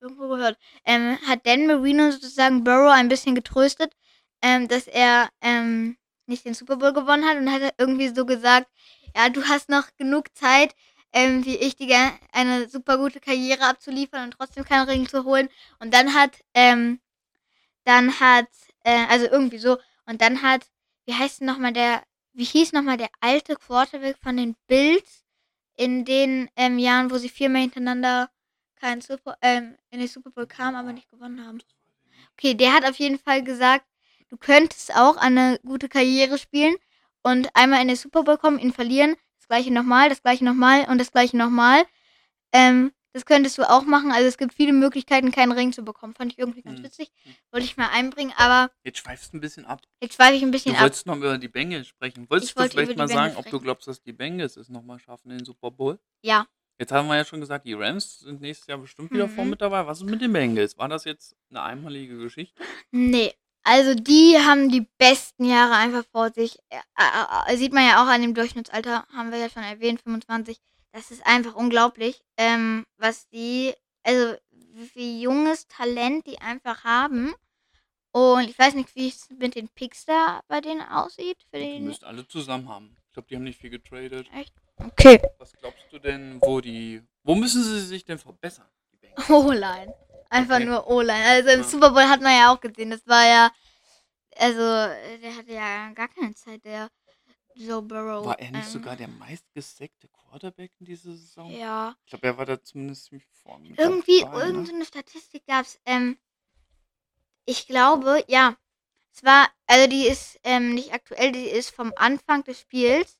[0.00, 3.92] irgendwo gehört, ähm, hat Dan Marino sozusagen Burrow ein bisschen getröstet,
[4.42, 8.68] ähm, dass er ähm, nicht den Super Bowl gewonnen hat und hat irgendwie so gesagt,
[9.16, 10.74] ja, du hast noch genug Zeit,
[11.12, 15.24] ähm, wie ich, die, ge- eine super gute Karriere abzuliefern und trotzdem keinen Ring zu
[15.24, 15.48] holen.
[15.80, 17.00] Und dann hat, ähm,
[17.84, 18.48] dann hat,
[18.84, 20.66] äh, also irgendwie so, und dann hat
[21.06, 25.24] wie heißt nochmal der, wie hieß nochmal der alte Quarterback von den Bills
[25.76, 28.30] in den ähm, Jahren, wo sie viermal hintereinander
[28.80, 31.58] keinen Super, ähm, in den Super Bowl kamen, aber nicht gewonnen haben.
[32.38, 33.84] Okay, der hat auf jeden Fall gesagt,
[34.28, 36.74] du könntest auch eine gute Karriere spielen
[37.22, 40.86] und einmal in den Super Bowl kommen, ihn verlieren, das gleiche nochmal, das gleiche nochmal
[40.88, 41.84] und das gleiche nochmal.
[42.52, 44.12] Ähm, das könntest du auch machen.
[44.12, 46.14] Also es gibt viele Möglichkeiten, keinen Ring zu bekommen.
[46.14, 46.84] Fand ich irgendwie ganz Hm.
[46.84, 47.10] witzig.
[47.50, 49.80] Wollte ich mal einbringen, aber Jetzt schweifst du ein bisschen ab.
[50.00, 50.82] jetzt schweife ich ein Du bisschen ab.
[50.82, 52.30] wolltest noch über die Bengals sprechen.
[52.30, 53.64] Wolltest Ich du wollte vielleicht mal sagen, Bengals ob du sprechen.
[53.64, 55.98] glaubst, dass die Bengals es nochmal schaffen in den Super Bowl?
[56.22, 56.46] Ja.
[56.80, 59.50] Jetzt haben wir ja schon gesagt, die Rams sind nächstes Jahr bestimmt wieder Mhm.
[59.50, 59.86] mit dabei.
[59.86, 60.78] Was ist mit den Bengals?
[60.78, 62.58] War das jetzt eine einmalige Geschichte?
[62.90, 63.34] Nee.
[63.62, 66.58] Also die haben die besten Jahre einfach vor sich.
[66.70, 70.00] Äh, äh, äh, sieht man ja auch an dem Durchschnittsalter, haben wir ja schon erwähnt,
[70.00, 70.56] 25.
[70.92, 74.34] Das ist einfach unglaublich, ähm, was die, also
[74.72, 77.34] wie viel junges Talent die einfach haben.
[78.12, 81.36] Und ich weiß nicht, wie es mit den Picks da bei denen aussieht.
[81.50, 82.96] Für Die den müssten alle zusammen haben.
[83.08, 84.26] Ich glaube, die haben nicht viel getradet.
[84.86, 85.20] Okay.
[85.38, 87.02] Was glaubst du denn, wo die.
[87.22, 88.66] Wo müssen sie sich denn verbessern?
[89.28, 89.94] O-Line.
[90.30, 90.64] Einfach Okay.
[90.64, 91.24] nur O-Line.
[91.24, 91.66] Also im Ja.
[91.66, 92.90] Super Bowl hat man ja auch gesehen.
[92.90, 93.50] Das war ja,
[94.36, 96.88] also der hatte ja gar keine Zeit, der
[97.54, 98.24] Joe Burrow.
[98.26, 101.50] War er nicht ähm, sogar der meistgesackte Quarterback in dieser Saison?
[101.50, 101.94] Ja.
[102.04, 103.74] Ich glaube, er war da zumindest ziemlich vorne.
[103.76, 104.44] Irgendwie, dabei, ne?
[104.44, 105.78] irgendeine Statistik gab es.
[105.84, 106.16] Ähm,
[107.44, 108.56] ich glaube, ja.
[109.12, 113.18] Es war, also die ist ähm, nicht aktuell, die ist vom Anfang des Spiels.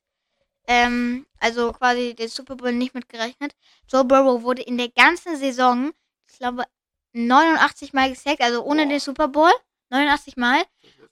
[0.67, 3.55] Ähm, also quasi den Super Bowl nicht mitgerechnet.
[3.87, 5.91] Joe Burrow wurde in der ganzen Saison,
[6.29, 6.63] ich glaube,
[7.13, 8.89] 89 Mal gesackt, also ohne Boah.
[8.89, 9.51] den Super Bowl.
[9.89, 10.63] 89 Mal.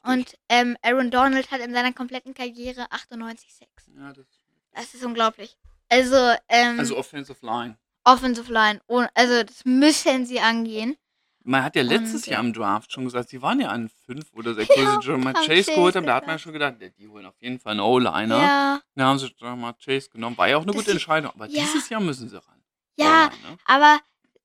[0.04, 3.90] Und ähm, Aaron Donald hat in seiner kompletten Karriere 98 Sacks.
[3.98, 4.26] Ja, das,
[4.74, 5.58] Das ist unglaublich.
[5.90, 6.16] Also,
[6.48, 7.78] ähm, also Offensive Line.
[8.06, 8.80] Offensive Line.
[8.88, 10.96] ohne- Also, das müssen sie angehen.
[11.44, 13.90] Man hat ja letztes Und, Jahr äh, im Draft schon gesagt, sie waren ja an
[14.06, 16.06] fünf oder sechs, wo sie schon mal haben Chase geholt haben.
[16.06, 18.38] Da hat man ja schon gedacht, ja, die holen auf jeden Fall einen O-Liner.
[18.38, 20.38] Ja, Da haben sie schon mal Chase genommen.
[20.38, 21.32] War ja auch eine Das gute Entscheidung.
[21.34, 21.62] Aber ja.
[21.64, 22.62] dieses Jahr müssen sie ran.
[22.98, 23.58] ja, O-Line, ne?
[23.66, 24.00] aber,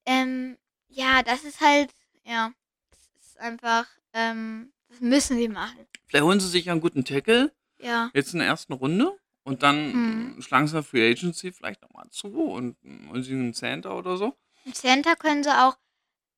[0.07, 0.57] ähm,
[0.89, 1.91] ja, das ist halt,
[2.25, 2.53] ja,
[2.91, 5.77] das ist einfach, ähm, das müssen sie machen.
[6.07, 9.17] Vielleicht holen sie sich ja einen guten Tackle, Ja, jetzt in der ersten Runde.
[9.47, 12.77] Und dann äh, schlagen sie eine Free Agency vielleicht nochmal zu und
[13.11, 14.35] holen sie einen Center oder so.
[14.65, 15.77] im Center können sie auch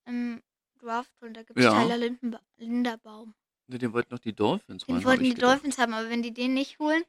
[0.07, 0.43] im
[0.81, 1.35] Draft holen.
[1.35, 1.73] Da gibt es Ja.
[1.83, 3.35] Tyler Lindenba Linderbaum.
[3.69, 4.99] Ne, Den wollten noch die Dolphins holen.
[4.99, 5.53] Den hab wollten ich die gedacht.
[5.55, 7.03] Dolphins haben, aber wenn die den nicht holen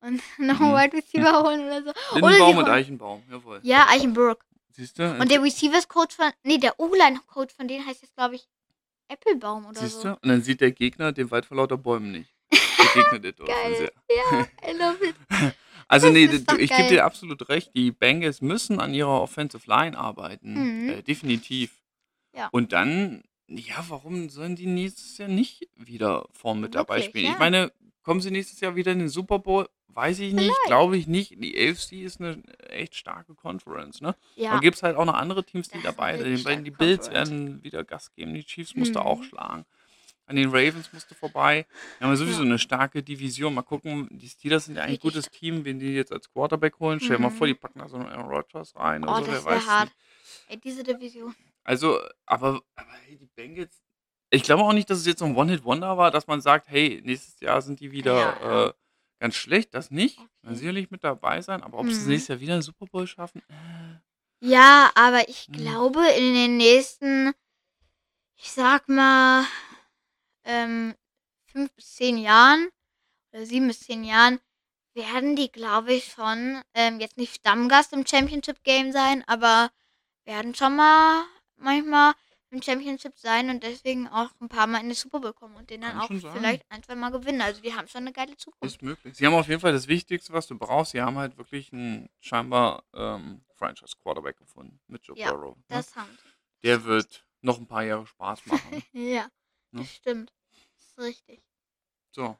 [0.00, 0.66] und noch Mhm.
[0.74, 1.90] einen Wide Receiver holen oder so.
[1.90, 3.60] Oder Lindenbaum und holen- Eichenbaum, jawohl.
[3.62, 4.44] Ja, Eichenburg.
[4.70, 5.08] Siehst du?
[5.20, 8.48] Und der Receivers-Coach von, nee, der O-Line-Coach von denen heißt jetzt, glaube ich,
[9.08, 10.08] Applebaum oder Siehst so.
[10.08, 10.14] du?
[10.14, 12.30] Und dann sieht der Gegner den Wald vor lauter Bäumen nicht.
[12.78, 13.92] Der Gegner der Dolphins, Geil.
[14.10, 14.46] ja.
[14.62, 15.14] Ja, I love it.
[15.88, 16.88] Also Das nee, ist du, doch ich gebe geil.
[16.88, 20.54] dir absolut recht, die Bengals müssen an ihrer Offensive Line arbeiten.
[20.84, 20.88] Mhm.
[20.90, 21.80] Äh, definitiv.
[22.34, 22.48] Ja.
[22.52, 27.24] Und dann, ja, warum sollen die nächstes Jahr nicht wieder vorn mit dabei Wirklich, spielen?
[27.26, 27.32] ja.
[27.32, 29.68] Ich meine, kommen sie nächstes Jahr wieder in den Super Bowl?
[29.88, 31.36] Weiß ich nicht, glaube ich nicht.
[31.40, 34.16] Die AFC ist eine echt starke Conference, ne?
[34.34, 36.64] Ja, Da gibt es halt auch noch andere Teams, die Das dabei sind.
[36.66, 38.34] Die Bills werden wieder Gas geben.
[38.34, 39.06] Die Chiefs musste Mhm.
[39.06, 39.64] auch schlagen.
[40.26, 41.66] An den Ravens musste vorbei.
[41.98, 42.46] Wir haben ja sowieso Ja.
[42.46, 43.54] eine starke Division.
[43.54, 46.80] Mal gucken, die Steelers sind ja eigentlich ein gutes Team, wenn die jetzt als Quarterback
[46.80, 46.98] holen.
[46.98, 47.50] Stell dir mal vor, Mhm.
[47.52, 49.66] die packen da so einen Aaron Rodgers rein Oh, oder so, das wer wär weiß.
[49.68, 49.92] hart.
[50.48, 51.34] ey, diese Division.
[51.64, 53.82] Also, aber, aber hey, die Bengals.
[54.30, 57.00] Ich glaube auch nicht, dass es jetzt so ein One-Hit-Wonder war, dass man sagt, hey,
[57.04, 58.66] nächstes Jahr sind die wieder Ja.
[58.68, 58.72] Äh,
[59.20, 59.74] ganz schlecht.
[59.74, 60.18] Das nicht.
[60.18, 60.54] Okay.
[60.56, 61.62] Sicherlich mit dabei sein.
[61.62, 62.08] Aber ob sie es Mhm.
[62.10, 63.42] nächstes Jahr wieder einen Super Bowl schaffen?
[63.48, 64.00] Äh,
[64.46, 65.54] Ja, aber ich Hm.
[65.54, 67.32] glaube, in den nächsten,
[68.36, 69.46] ich sag mal,
[70.44, 70.94] ähm,
[71.46, 72.68] fünf bis zehn Jahren
[73.32, 74.40] oder sieben bis zehn Jahren
[74.94, 79.70] werden die, glaube ich, schon ähm, jetzt nicht Stammgast im Championship Game sein, aber
[80.26, 81.24] werden schon mal
[81.56, 82.14] manchmal
[82.50, 85.70] im Championship sein und deswegen auch ein paar Mal in den Super Bowl kommen und
[85.70, 87.40] den dann Kann auch vielleicht ein, zwei Mal gewinnen.
[87.40, 88.64] Also die haben schon eine geile Zukunft.
[88.76, 89.16] Ist möglich.
[89.16, 90.92] Sie haben auf jeden Fall das Wichtigste, was du brauchst.
[90.92, 95.56] Sie haben halt wirklich einen scheinbar ähm, Franchise-Quarterback gefunden mit Joe Ja, Burrow.
[95.56, 95.62] Ne?
[95.68, 96.28] Das haben sie.
[96.62, 98.82] Der wird noch ein paar Jahre Spaß machen.
[98.92, 99.26] Ja,
[99.72, 99.80] Ne?
[99.80, 100.32] das stimmt.
[100.76, 101.42] Das ist richtig.
[102.12, 102.36] so.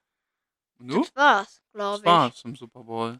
[0.78, 1.00] Und du?
[1.00, 2.06] Das war's, glaube Das ich.
[2.06, 3.18] war's zum Super Bowl.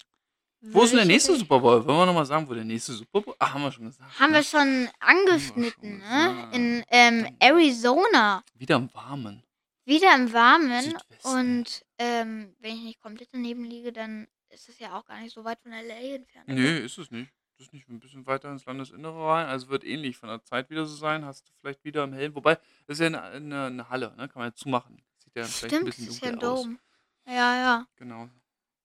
[0.72, 1.84] Wo ist denn der nächste Super Bowl?
[1.84, 3.34] Wollen wir nochmal sagen, wo der nächste Super Bowl?
[3.38, 4.18] Ach, haben wir schon gesagt.
[4.18, 4.38] Haben ne?
[4.38, 6.48] wir schon angeschnitten, ne?
[6.52, 8.42] In ähm, Arizona.
[8.54, 9.42] Wieder im Warmen.
[9.84, 10.82] Wieder im Warmen.
[10.82, 11.28] Südwesten.
[11.28, 15.34] Und ähm, wenn ich nicht komplett daneben liege, dann ist es ja auch gar nicht
[15.34, 16.48] so weit von LA entfernt.
[16.48, 17.30] Nee, ist es nicht.
[17.56, 19.46] Das ist nicht ein bisschen weiter ins Landesinnere rein.
[19.46, 21.24] Also wird ähnlich von der Zeit wieder so sein.
[21.24, 22.34] Hast du vielleicht wieder im Hellen.
[22.34, 22.56] Wobei,
[22.86, 24.28] das ist ja eine, eine, eine Halle, ne?
[24.28, 25.02] Kann man ja zumachen.
[25.18, 26.80] Sieht ja vielleicht ein Stimmt, das bisschen ist ja ein dunkel aus.
[27.26, 27.86] Ja, ja.
[27.96, 28.28] Genau.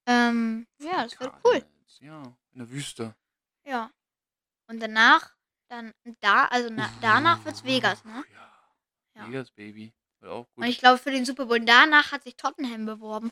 [0.10, 1.64] Ähm, ja, das wird cool.
[2.00, 3.16] Ja, in der Wüste.
[3.66, 3.92] Ja.
[4.68, 5.36] Und danach,
[5.68, 8.24] dann da, also na, danach wird's Vegas, ne?
[8.34, 8.52] Ja.
[9.16, 9.28] Ja.
[9.28, 9.94] Vegas, Baby.
[10.20, 10.64] Wird auch gut.
[10.64, 13.32] Und ich glaube, für den Super Bowl danach hat sich Tottenham beworben.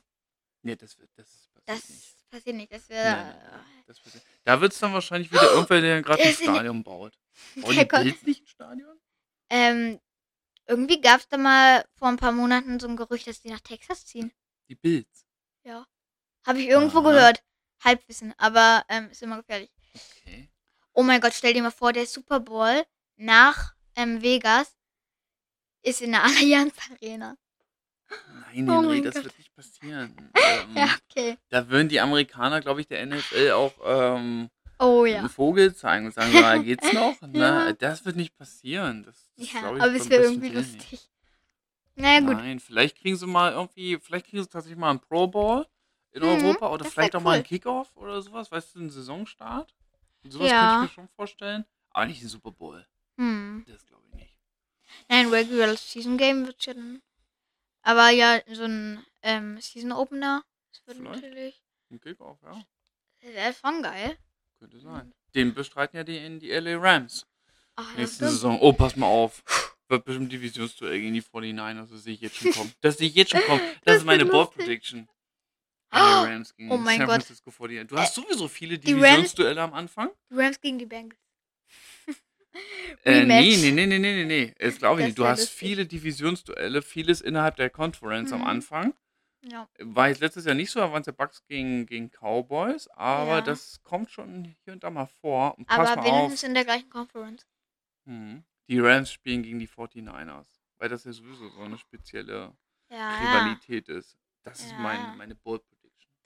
[0.61, 2.29] Nee, das wird, das passiert Das nicht.
[2.29, 2.71] passiert nicht.
[2.71, 3.15] Das wäre.
[3.15, 4.23] nein, nein, das passiert.
[4.43, 7.17] Da wird es dann wahrscheinlich wieder irgendwer, der gerade ein Stadion baut.
[7.55, 8.99] Bauen Der die kommt- nicht ein Stadion?
[9.49, 9.99] Ähm,
[10.65, 13.61] irgendwie gab es da mal vor ein paar Monaten so ein Gerücht, dass die nach
[13.61, 14.31] Texas ziehen.
[14.67, 15.25] Die Bills.
[16.47, 17.11] Habe ich irgendwo Aha.
[17.11, 17.43] gehört.
[17.83, 19.69] Halbwissen, aber ähm, ist immer gefährlich.
[20.23, 20.49] Okay.
[20.93, 22.83] Oh mein Gott, stell dir mal vor, der Super Bowl
[23.17, 24.75] nach ähm, Vegas
[25.83, 27.37] ist in der Allianz Arena.
[28.53, 29.25] Nein, Oh Henry, das Gott.
[29.25, 30.31] wird nicht passieren.
[30.47, 31.37] Ähm, Ja, okay.
[31.49, 35.19] Da würden die Amerikaner, glaube ich, der NFL auch ähm, Oh ja.
[35.19, 37.19] einen Vogel zeigen und sagen, ja, geht's noch?
[37.21, 37.27] Ja.
[37.31, 39.03] Na, das wird nicht passieren.
[39.03, 41.09] Das, das Ja, ich, aber es wäre irgendwie lustig.
[41.95, 42.37] Naja, gut.
[42.37, 45.67] Nein, vielleicht kriegen sie mal irgendwie, vielleicht kriegen sie tatsächlich mal einen Pro Bowl
[46.17, 47.47] in Mhm, Europa oder vielleicht auch mal einen cool.
[47.47, 49.73] Kickoff oder sowas, weißt du, einen Saisonstart.
[50.27, 50.59] Sowas Ja.
[50.59, 51.65] könnte ich mir schon vorstellen.
[51.91, 52.85] Aber nicht einen Super Bowl.
[53.17, 53.63] Hm.
[53.67, 54.37] Das glaube ich nicht.
[55.09, 57.01] Nein, Regular Season Game wird ja dann.
[57.81, 60.43] Aber ja, so ein ähm, Season Opener.
[60.71, 61.21] Das wird Vielleicht.
[61.23, 61.63] natürlich.
[61.89, 62.61] Ein Kickoff, ja.
[63.21, 64.17] Wäre schon geil.
[64.59, 65.13] Könnte sein.
[65.35, 67.25] Den bestreiten ja die in die LA Rams.
[67.75, 68.31] Ach, ja, Nächste stimmt.
[68.31, 68.59] Saison.
[68.61, 69.43] Oh, pass mal auf.
[69.87, 71.89] Wird bestimmt Divisionsduell gegen die 49ers.
[71.91, 72.73] Das sehe ich jetzt schon kommen.
[72.81, 73.61] Das sehe ich jetzt schon kommen.
[73.61, 74.53] Das, Das ist meine Board.
[74.53, 75.07] Prediction.
[75.91, 77.23] Oh, Rams gegen oh mein San Gott.
[77.23, 77.83] Francisco 49ers.
[77.85, 80.09] Du hast sowieso viele Divisionsduelle am Anfang.
[80.29, 81.19] Die Rams gegen die Bengals.
[83.03, 84.55] Äh, nee, nee, nee, nee, nee, nee, nee.
[84.59, 85.17] Das glaube ich Das nicht.
[85.19, 85.57] Du hast lustig.
[85.57, 88.47] viele Divisionsduelle, vieles innerhalb der Conference am Mhm.
[88.47, 88.93] Anfang.
[89.45, 89.69] Ja.
[89.79, 93.35] War jetzt letztes Jahr nicht so, da waren es ja Bucks gegen, gegen Cowboys, aber
[93.35, 93.41] Ja.
[93.41, 95.57] das kommt schon hier und da mal vor.
[95.57, 97.45] Und pass Aber wenigstens in der gleichen Conference.
[98.05, 98.43] Mhm.
[98.69, 100.47] Die Rams spielen gegen die 49ers,
[100.79, 102.53] weil das ja sowieso so eine spezielle
[102.91, 103.17] Ja.
[103.19, 104.17] Rivalität ist.
[104.43, 105.61] Das ist mein, meine Bold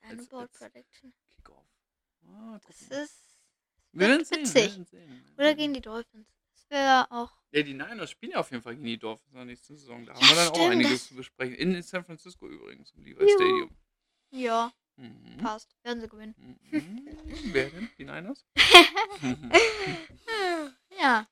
[0.01, 1.13] als- Bold als Prediction.
[1.35, 1.65] Kickoff.
[2.27, 3.37] Ah, Das ist.
[3.93, 4.47] wir werden witzig.
[4.47, 4.87] sehen.
[5.37, 6.27] Oder gegen die Dolphins.
[6.53, 7.31] Das wäre auch.
[7.51, 10.05] Ja, die Niners spielen ja auf jeden Fall gegen die Dolphins in der nächsten Saison.
[10.05, 11.55] Da haben Ja, wir dann auch stimmt, einiges das- zu besprechen.
[11.55, 13.27] In San Francisco übrigens, im Levi.
[13.29, 13.75] Stadium.
[14.31, 15.37] Ja, Mhm.
[15.37, 15.75] passt.
[15.83, 16.35] Werden sie gewinnen.
[16.71, 17.07] Mhm.
[17.53, 17.89] Wer denn?
[17.97, 18.45] Die Niners?
[20.99, 21.27] Ja.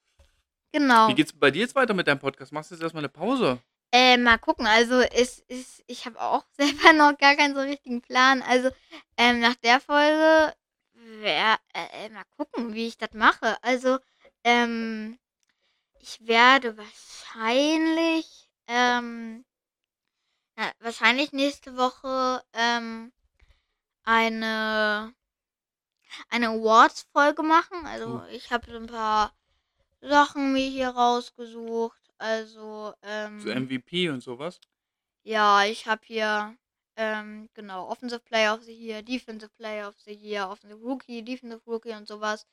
[0.72, 1.07] Genau.
[1.09, 2.51] Wie geht's bei dir jetzt weiter mit deinem Podcast?
[2.51, 3.61] Machst du jetzt erstmal eine Pause?
[3.92, 4.68] Äh, mal gucken.
[4.68, 8.42] Also es ist, ich habe auch selber noch gar keinen so richtigen Plan.
[8.44, 8.70] Also
[9.18, 10.54] ähm, nach der Folge
[10.94, 13.62] wär, äh, äh, mal gucken, wie ich das mache.
[13.64, 14.00] Also
[14.44, 15.20] ähm,
[16.00, 19.46] ich werde wahrscheinlich ähm,
[20.56, 23.12] na, wahrscheinlich nächste Woche ähm,
[24.04, 25.14] eine
[26.30, 27.86] eine Awards-Folge machen.
[27.86, 28.28] Also Oh.
[28.32, 29.34] ich habe so ein paar
[30.02, 32.09] Sachen mir hier rausgesucht.
[32.20, 34.59] Also ähm, So MVP und sowas?
[35.24, 36.55] ja, ich habe hier,
[36.95, 41.61] ähm, genau, Offensive Player of the Year, Defensive Player of the Year, Offensive Rookie, Defensive
[41.65, 42.45] Rookie und sowas.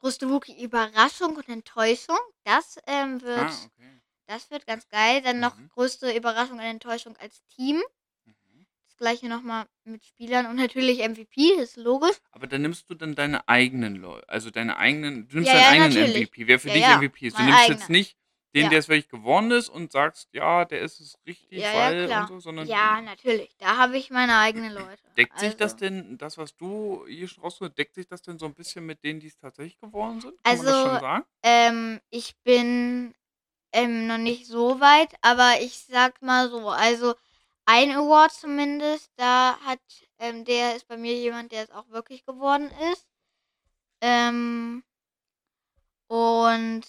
[0.00, 2.18] Größte Rookie-Überraschung und Enttäuschung.
[2.44, 4.00] Das ähm, wird, Ah, okay.
[4.26, 5.22] das wird ganz geil.
[5.22, 5.68] Dann noch Mhm.
[5.70, 7.82] größte Überraschung und Enttäuschung als Team.
[8.24, 8.66] Mhm.
[8.86, 12.16] Das gleiche nochmal mit Spielern und natürlich MVP, ist logisch.
[12.30, 15.62] Aber dann nimmst du dann deine eigenen Leute, also deine eigenen, du nimmst Ja, deinen
[15.78, 16.28] ja, eigenen natürlich.
[16.30, 16.46] MVP.
[16.46, 17.34] Wer für Ja, dich ja, MVP ist.
[17.38, 17.78] Du mein nimmst eigener.
[17.80, 18.16] jetzt nicht
[18.56, 18.68] den, Ja.
[18.70, 22.06] der es wirklich gewonnen ist und sagst, ja, der ist es richtig, Ja, ja, weil
[22.06, 22.20] klar.
[22.22, 23.54] und so, sondern Ja, natürlich.
[23.58, 25.02] Da habe ich meine eigenen Leute.
[25.16, 28.38] deckt sich das Also- denn, das, was du hier schon rausgehört, deckt sich das denn
[28.38, 30.42] so ein bisschen mit denen, die es tatsächlich geworden sind?
[30.42, 31.22] Kann Also?
[31.42, 33.14] Ähm, ich bin
[33.72, 37.14] ähm, noch nicht so weit, aber ich sag mal so, also
[37.66, 39.80] ein Award zumindest, da hat,
[40.18, 43.06] ähm, der ist bei mir jemand, der es auch wirklich geworden ist.
[44.00, 44.82] Ähm,
[46.08, 46.82] und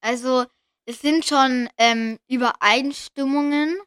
[0.00, 0.46] also
[0.84, 3.78] es sind schon ähm, Übereinstimmungen,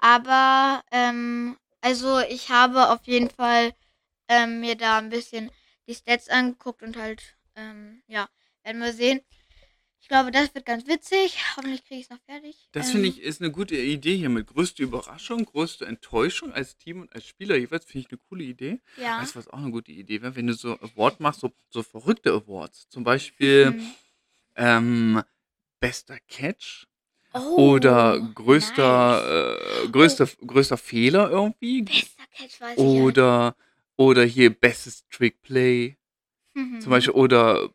[0.00, 3.72] aber ähm, also ich habe auf jeden Fall
[4.28, 5.50] ähm, mir da ein bisschen
[5.88, 8.28] die Stats angeguckt und halt, ähm, ja,
[8.62, 9.20] werden wir sehen.
[10.00, 11.36] Ich glaube, das wird ganz witzig.
[11.56, 12.68] Hoffentlich kriege ich es noch fertig.
[12.72, 16.76] Das ähm, finde ich ist eine gute Idee hier mit größte Überraschung, größte Enttäuschung als
[16.76, 18.80] Team und als Spieler jeweils, finde ich eine coole Idee.
[18.96, 19.18] Ja.
[19.18, 20.36] Weißt du, was auch eine gute Idee wäre?
[20.36, 22.88] Wenn du so Award machst, so, so verrückte Awards.
[22.88, 23.94] Zum Beispiel Mhm.
[24.54, 25.22] ähm,
[25.86, 26.86] bester Catch
[27.32, 28.34] Oh, oder nice.
[28.34, 31.82] größter, äh, größter, größter Fehler irgendwie.
[31.82, 33.02] Bester Catch weiß ich ja.
[33.02, 33.56] Oder,
[33.96, 35.96] oder hier bestes Trickplay.
[36.54, 36.80] Mhm.
[36.80, 37.14] Zum Beispiel.
[37.14, 37.68] Oder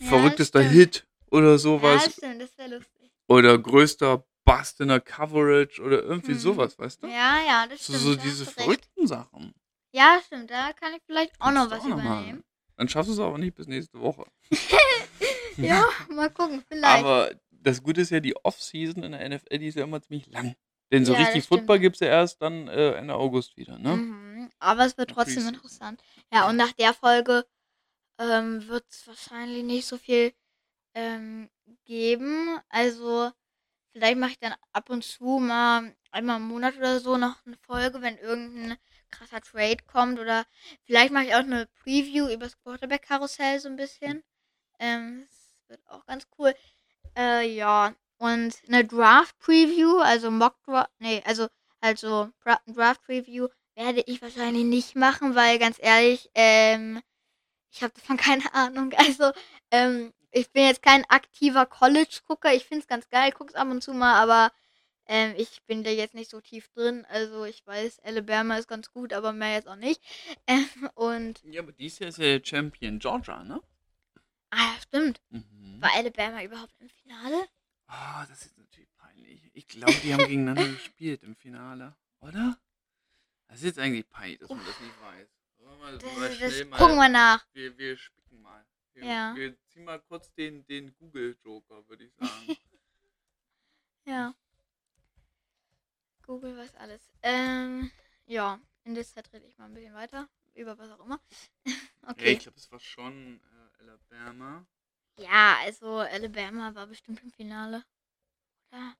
[0.00, 0.74] verrücktester stimmt.
[0.74, 2.12] Hit oder Ja, sowas.
[2.12, 3.10] stimmt, das wäre lustig.
[3.28, 6.38] Oder größter Bust in der Coverage oder irgendwie Mhm.
[6.38, 7.06] sowas, weißt du?
[7.06, 8.04] Ja, ja, das So, stimmt.
[8.04, 8.54] so da diese du recht.
[8.58, 9.54] verrückten Sachen.
[9.92, 12.44] Ja, stimmt, da kann ich vielleicht auch noch Kannst du was auch noch übernehmen.
[12.76, 14.24] Dann schaffst du es aber nicht bis nächste Woche.
[15.56, 17.04] Ja, mal gucken, vielleicht.
[17.04, 20.26] Aber das Gute ist ja, die Off-Season in der NFL, die ist ja immer ziemlich
[20.26, 20.54] lang.
[20.92, 21.46] Denn so Ja, richtig.
[21.46, 23.96] Football gibt es ja erst dann äh, Ende August wieder, ne?
[23.96, 24.50] Mhm.
[24.58, 25.54] Aber es wird trotzdem Preseason.
[25.54, 26.02] interessant.
[26.32, 27.46] Ja, und nach der Folge
[28.18, 30.32] ähm, wird es wahrscheinlich nicht so viel
[30.94, 31.48] ähm,
[31.84, 32.58] geben.
[32.68, 33.30] Also
[33.92, 37.56] vielleicht mache ich dann ab und zu mal einmal im Monat oder so noch eine
[37.58, 38.76] Folge, wenn irgendein
[39.10, 40.44] krasser Trade kommt oder
[40.84, 44.22] vielleicht mache ich auch eine Preview über das Quarterback-Karussell so ein bisschen.
[44.78, 45.26] Ähm,
[45.70, 46.54] wird auch ganz cool.
[47.16, 51.48] Äh, ja, und eine Draft-Preview, also Mock-Draft, nee, also,
[51.80, 57.00] also Draft-Preview werde ich wahrscheinlich nicht machen, weil ganz ehrlich, ähm,
[57.70, 58.92] ich habe davon keine Ahnung.
[58.96, 59.32] Also,
[59.70, 62.54] ähm, ich bin jetzt kein aktiver College-Gucker.
[62.54, 64.52] Ich finde es ganz geil, guck's ab und zu mal, aber
[65.06, 67.04] ähm, ich bin da jetzt nicht so tief drin.
[67.08, 70.00] Also ich weiß, Alabama ist ganz gut, aber mehr jetzt auch nicht.
[70.46, 71.42] Ähm, und.
[71.44, 73.60] Ja, aber dies Jahr ist ja Champion Georgia, ne?
[74.50, 75.20] Ah, stimmt.
[75.30, 75.80] Mhm.
[75.80, 77.48] War Alabama überhaupt im Finale?
[77.86, 79.50] Ah, oh, das ist natürlich peinlich.
[79.54, 82.58] Ich glaube, die haben gegeneinander gespielt im Finale, oder?
[83.48, 85.28] Das ist jetzt eigentlich peinlich, dass man das nicht weiß.
[85.78, 87.46] Mal, das, mal das mal, gucken wir nach.
[87.52, 88.64] Wir, wir spicken mal.
[88.92, 89.34] Wir, ja.
[89.34, 92.56] wir ziehen mal kurz den, den Google-Joker, würde ich sagen.
[94.04, 94.34] ja.
[96.22, 97.02] Google weiß alles.
[97.22, 97.90] Ähm,
[98.26, 100.28] ja, in der Zeit rede ich mal ein bisschen weiter.
[100.54, 101.20] Über was auch immer.
[102.06, 102.24] okay.
[102.24, 104.66] Ja, ich glaube, es war schon äh, Alabama.
[105.16, 107.84] Ja, also Alabama war bestimmt im Finale.
[108.70, 108.96] Oder?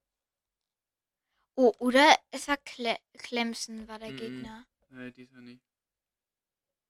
[1.57, 4.17] Oh, oder es war Cle Clemson, war der mhm.
[4.17, 4.67] Gegner.
[4.91, 5.63] Nee, dieser nicht.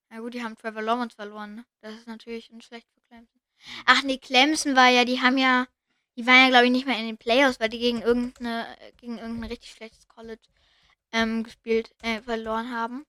[0.09, 1.67] Na gut, die haben Trevor Lawrence verloren, ne?
[1.81, 3.41] Das ist natürlich ein schlecht für Clemson.
[3.41, 3.83] Mhm.
[3.87, 5.67] Ach nee, Clemson war ja, die haben ja,
[6.17, 9.19] die waren ja glaube ich nicht mehr in den Playoffs, weil die gegen irgendeine, gegen
[9.19, 10.43] irgendein richtig schlechtes College
[11.13, 13.07] ähm, gespielt, äh, verloren haben.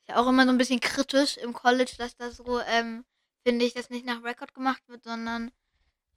[0.00, 3.04] Ist ja auch immer so ein bisschen kritisch im College, dass das so, ähm,
[3.42, 5.52] finde ich, dass nicht nach Rekord gemacht wird, sondern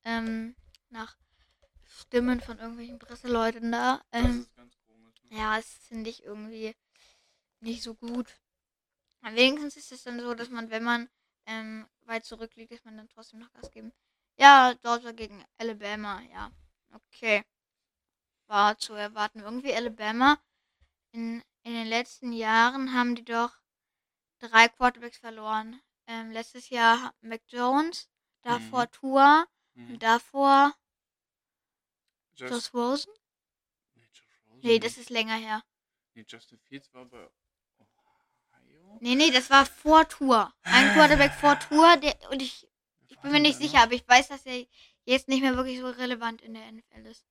[0.03, 0.55] ähm,
[0.89, 1.17] nach
[1.86, 4.01] Stimmen von irgendwelchen Presseleuten da.
[4.11, 5.24] Ähm, das ist ganz komisch.
[5.24, 5.38] Ne?
[5.38, 6.76] Ja, das finde ich irgendwie
[7.59, 8.39] nicht so gut.
[9.21, 11.09] Wenigstens ist es dann so, dass man, wenn man
[11.45, 13.93] ähm, weit zurückliegt, dass man dann trotzdem noch Gas geben.
[14.38, 16.51] Ja, Georgia gegen Alabama, ja.
[16.93, 17.43] Okay.
[18.47, 19.39] War zu erwarten.
[19.39, 20.38] Irgendwie Alabama.
[21.11, 23.55] In, in den letzten Jahren haben die doch
[24.39, 25.80] drei Quarterbacks verloren.
[26.07, 28.09] Ähm, letztes Jahr Mac Jones,
[28.41, 28.91] davor mhm.
[28.91, 29.45] Tua,
[29.75, 29.93] mhm.
[29.93, 30.73] und davor
[32.35, 33.13] Just, Josh Rosen?
[33.95, 34.59] Nee, Josh Rosen.
[34.63, 35.63] Nee, das ist länger her.
[36.15, 37.29] Nee, Justin Fields war bei
[38.99, 40.53] Nee, nee, das war vor Tour.
[40.61, 41.97] Ein Quarterback vor Tour.
[41.97, 42.67] Der, und ich,
[43.07, 44.65] ich bin mir nicht sicher, aber ich weiß, dass er
[45.05, 47.25] jetzt nicht mehr wirklich so relevant in der NFL ist.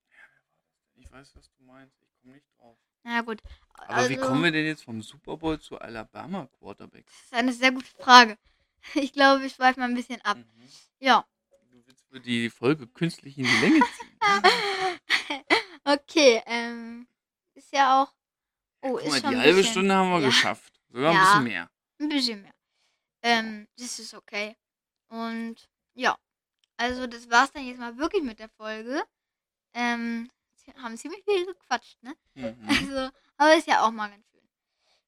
[0.96, 1.96] Ich weiß, was du meinst.
[2.02, 2.76] Ich komme nicht drauf.
[3.04, 3.40] Na gut.
[3.74, 7.06] Aber also, wie kommen wir denn jetzt vom Super Bowl zu Alabama Quarterback?
[7.06, 8.38] Das ist eine sehr gute Frage.
[8.94, 10.36] Ich glaube, ich schweife mal ein bisschen ab.
[10.36, 10.68] Mhm.
[10.98, 11.26] Ja.
[11.70, 14.18] Du willst für die Folge künstlich in die Länge ziehen.
[15.84, 17.06] okay, ähm,
[17.54, 18.12] ist ja auch.
[18.82, 20.26] Oh, ja, ist mal, schon die halbe bisschen, Stunde haben wir ja.
[20.26, 20.80] geschafft.
[20.88, 21.70] Sogar ja, ein bisschen mehr.
[22.00, 22.54] Ein bisschen mehr.
[23.22, 24.56] Ähm, das ist okay.
[25.08, 26.18] Und ja,
[26.76, 29.04] also das war's dann jetzt mal wirklich mit der Folge.
[29.74, 30.28] Ähm,
[30.82, 32.14] haben ziemlich viel gequatscht, ne?
[32.34, 32.56] Mhm.
[32.68, 34.48] Also, aber ist ja auch mal ganz schön.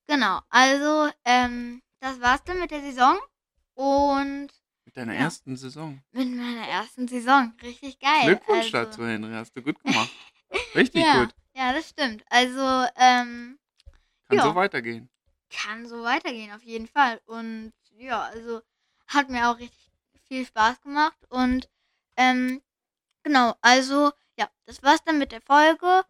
[0.07, 3.19] Genau, also, ähm, das war's dann mit der Saison.
[3.75, 4.49] Und.
[4.85, 6.03] Mit deiner ja, ersten Saison.
[6.13, 7.53] Mit meiner ersten Saison.
[7.63, 8.27] Richtig geil.
[8.27, 9.33] Glückwunsch also, dazu, Henry.
[9.33, 10.11] Hast du gut gemacht.
[10.75, 11.35] Richtig ja, gut.
[11.55, 12.25] Ja, das stimmt.
[12.29, 13.59] Also, ähm.
[14.27, 14.43] Kann ja.
[14.43, 15.09] so weitergehen
[15.55, 17.21] kann so weitergehen, auf jeden Fall.
[17.27, 18.63] Und ja, also
[19.07, 19.91] hat mir auch richtig
[20.27, 21.19] viel Spaß gemacht.
[21.29, 21.69] Und
[22.17, 22.63] ähm,
[23.23, 26.05] genau, also ja, das war's dann mit der Folge.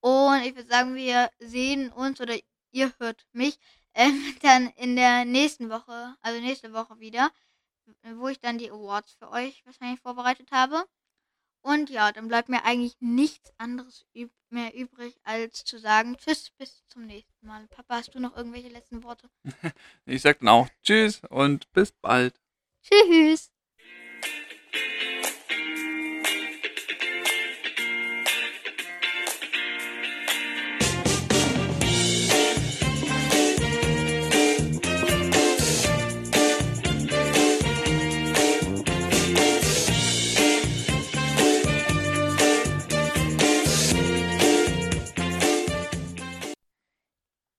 [0.00, 2.36] Und ich würde sagen, wir sehen uns oder
[2.72, 3.58] ihr hört mich
[3.98, 7.30] ähm, dann in der nächsten Woche, also nächste Woche wieder,
[8.16, 10.84] wo ich dann die Awards für euch wahrscheinlich vorbereitet habe.
[11.60, 16.50] Und ja, dann bleibt mir eigentlich nichts anderes üb mehr übrig, als zu sagen Tschüss,
[16.56, 17.66] bis zum nächsten Mal.
[17.68, 19.28] Papa, hast du noch irgendwelche letzten Worte?
[20.06, 22.40] ich sag dann auch Tschüss und bis bald.
[22.82, 23.50] Tschüss.